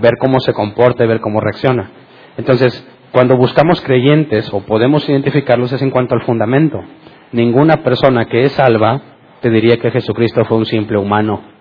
[0.00, 1.90] ver cómo se comporta y ver cómo reacciona.
[2.36, 6.82] Entonces, cuando buscamos creyentes o podemos identificarlos es en cuanto al fundamento.
[7.32, 9.00] Ninguna persona que es salva
[9.40, 11.51] te diría que Jesucristo fue un simple humano.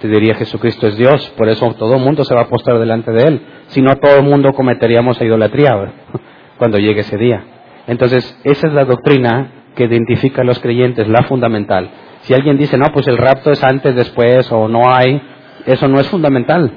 [0.00, 3.12] Te diría Jesucristo es Dios, por eso todo el mundo se va a postar delante
[3.12, 3.40] de Él.
[3.68, 5.92] Si no, todo el mundo cometeríamos idolatría
[6.58, 7.44] cuando llegue ese día.
[7.86, 11.90] Entonces, esa es la doctrina que identifica a los creyentes, la fundamental.
[12.22, 15.20] Si alguien dice, no, pues el rapto es antes, después, o no hay,
[15.66, 16.70] eso no es fundamental.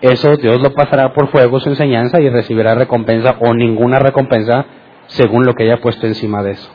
[0.00, 4.64] Eso Dios lo pasará por fuego su enseñanza y recibirá recompensa o ninguna recompensa
[5.06, 6.70] según lo que haya puesto encima de eso.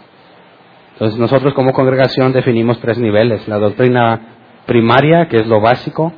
[0.94, 3.48] Entonces nosotros como congregación definimos tres niveles.
[3.48, 4.20] La doctrina
[4.66, 6.14] primaria, que es lo básico.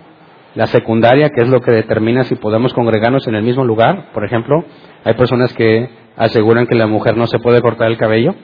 [0.55, 4.11] La secundaria, que es lo que determina si podemos congregarnos en el mismo lugar.
[4.13, 4.63] Por ejemplo,
[5.03, 8.35] hay personas que aseguran que la mujer no se puede cortar el cabello.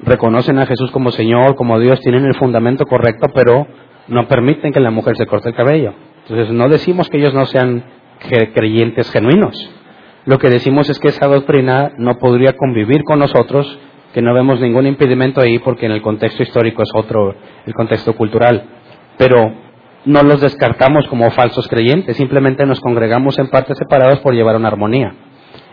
[0.00, 3.66] Reconocen a Jesús como Señor, como Dios, tienen el fundamento correcto, pero
[4.06, 5.92] no permiten que la mujer se corte el cabello.
[6.22, 7.84] Entonces no decimos que ellos no sean
[8.54, 9.70] creyentes genuinos.
[10.24, 13.78] Lo que decimos es que esa doctrina no podría convivir con nosotros,
[14.18, 18.16] que no vemos ningún impedimento ahí porque en el contexto histórico es otro, el contexto
[18.16, 18.64] cultural.
[19.16, 19.54] Pero
[20.06, 24.66] no los descartamos como falsos creyentes, simplemente nos congregamos en partes separadas por llevar una
[24.66, 25.14] armonía.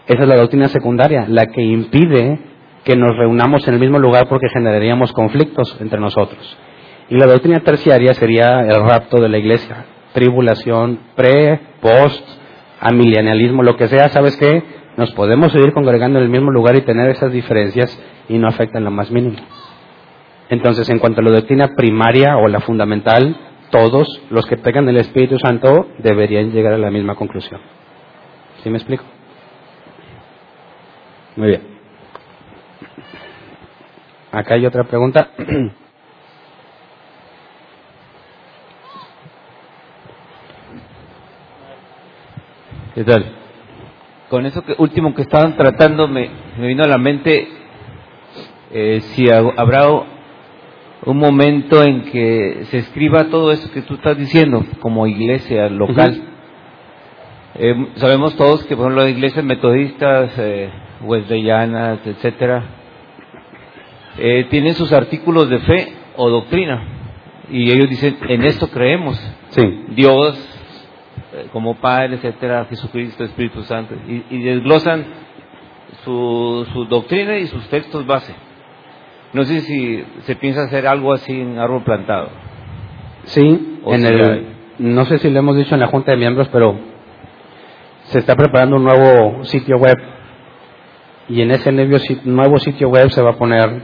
[0.05, 2.37] Esa es la doctrina secundaria, la que impide
[2.83, 6.55] que nos reunamos en el mismo lugar porque generaríamos conflictos entre nosotros.
[7.09, 12.23] Y la doctrina terciaria sería el rapto de la iglesia, tribulación, pre, post,
[12.79, 14.61] amilenialismo, lo que sea, ¿sabes qué?
[14.97, 17.99] Nos podemos seguir congregando en el mismo lugar y tener esas diferencias
[18.29, 19.37] y no afectan lo más mínimo.
[20.49, 23.35] Entonces, en cuanto a la doctrina primaria o la fundamental,
[23.71, 27.59] todos los que tengan el Espíritu Santo deberían llegar a la misma conclusión.
[28.63, 29.03] ¿Sí me explico?
[31.35, 31.61] Muy bien.
[34.31, 35.29] Acá hay otra pregunta.
[42.95, 43.44] ¿Qué tal?
[44.35, 46.29] Con eso que, último que estaban tratando me,
[46.59, 47.47] me vino a la mente
[48.69, 49.87] eh, si ha- habrá
[51.05, 56.21] un momento en que se escriba todo eso que tú estás diciendo como iglesia local.
[57.57, 60.69] Eh, sabemos todos que, por ejemplo, las iglesias metodistas, eh,
[61.03, 62.61] wesleyanas, etcétera,
[64.17, 66.83] eh, tienen sus artículos de fe o doctrina
[67.49, 69.17] y ellos dicen en esto creemos.
[69.51, 69.85] Sí.
[69.91, 70.54] Dios
[71.51, 75.05] como Padre, etcétera, Jesucristo, Espíritu Santo, y, y desglosan
[76.03, 78.33] su, su doctrina y sus textos base.
[79.33, 82.29] No sé si se piensa hacer algo así en árbol plantado.
[83.25, 84.45] Sí, O en sea, el,
[84.79, 86.77] no sé si lo hemos dicho en la Junta de Miembros, pero
[88.05, 89.97] se está preparando un nuevo sitio web
[91.27, 93.81] y en ese nuevo sitio web se va a poner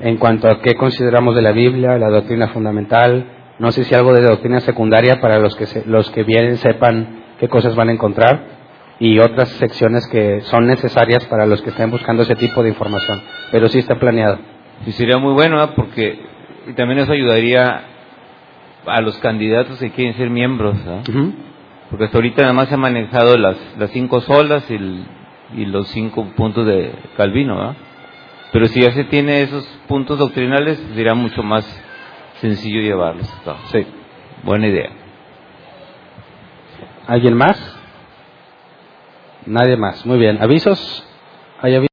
[0.00, 3.26] en cuanto a qué consideramos de la Biblia, la doctrina fundamental,
[3.60, 7.24] no sé si algo de doctrina secundaria para los que se- los que vienen sepan
[7.38, 8.58] qué cosas van a encontrar
[8.98, 13.22] y otras secciones que son necesarias para los que estén buscando ese tipo de información,
[13.52, 14.38] pero sí está planeado.
[14.86, 15.74] Y sería muy bueno, ¿verdad?
[15.76, 16.20] porque
[16.68, 17.82] y también eso ayudaría
[18.86, 20.76] a los candidatos que quieren ser miembros,
[21.90, 25.04] porque hasta ahorita nada más se han manejado las, las cinco solas y, el-
[25.56, 27.74] y los cinco puntos de Calvino.
[28.52, 31.64] Pero si ya se tiene esos puntos doctrinales, será mucho más
[32.40, 33.28] sencillo llevarlos.
[33.72, 33.86] Sí.
[34.42, 34.90] Buena idea.
[37.06, 37.58] ¿Alguien más?
[39.46, 40.04] Nadie más.
[40.06, 40.42] Muy bien.
[40.42, 41.06] ¿Avisos?
[41.60, 41.88] ¿Hay avisos?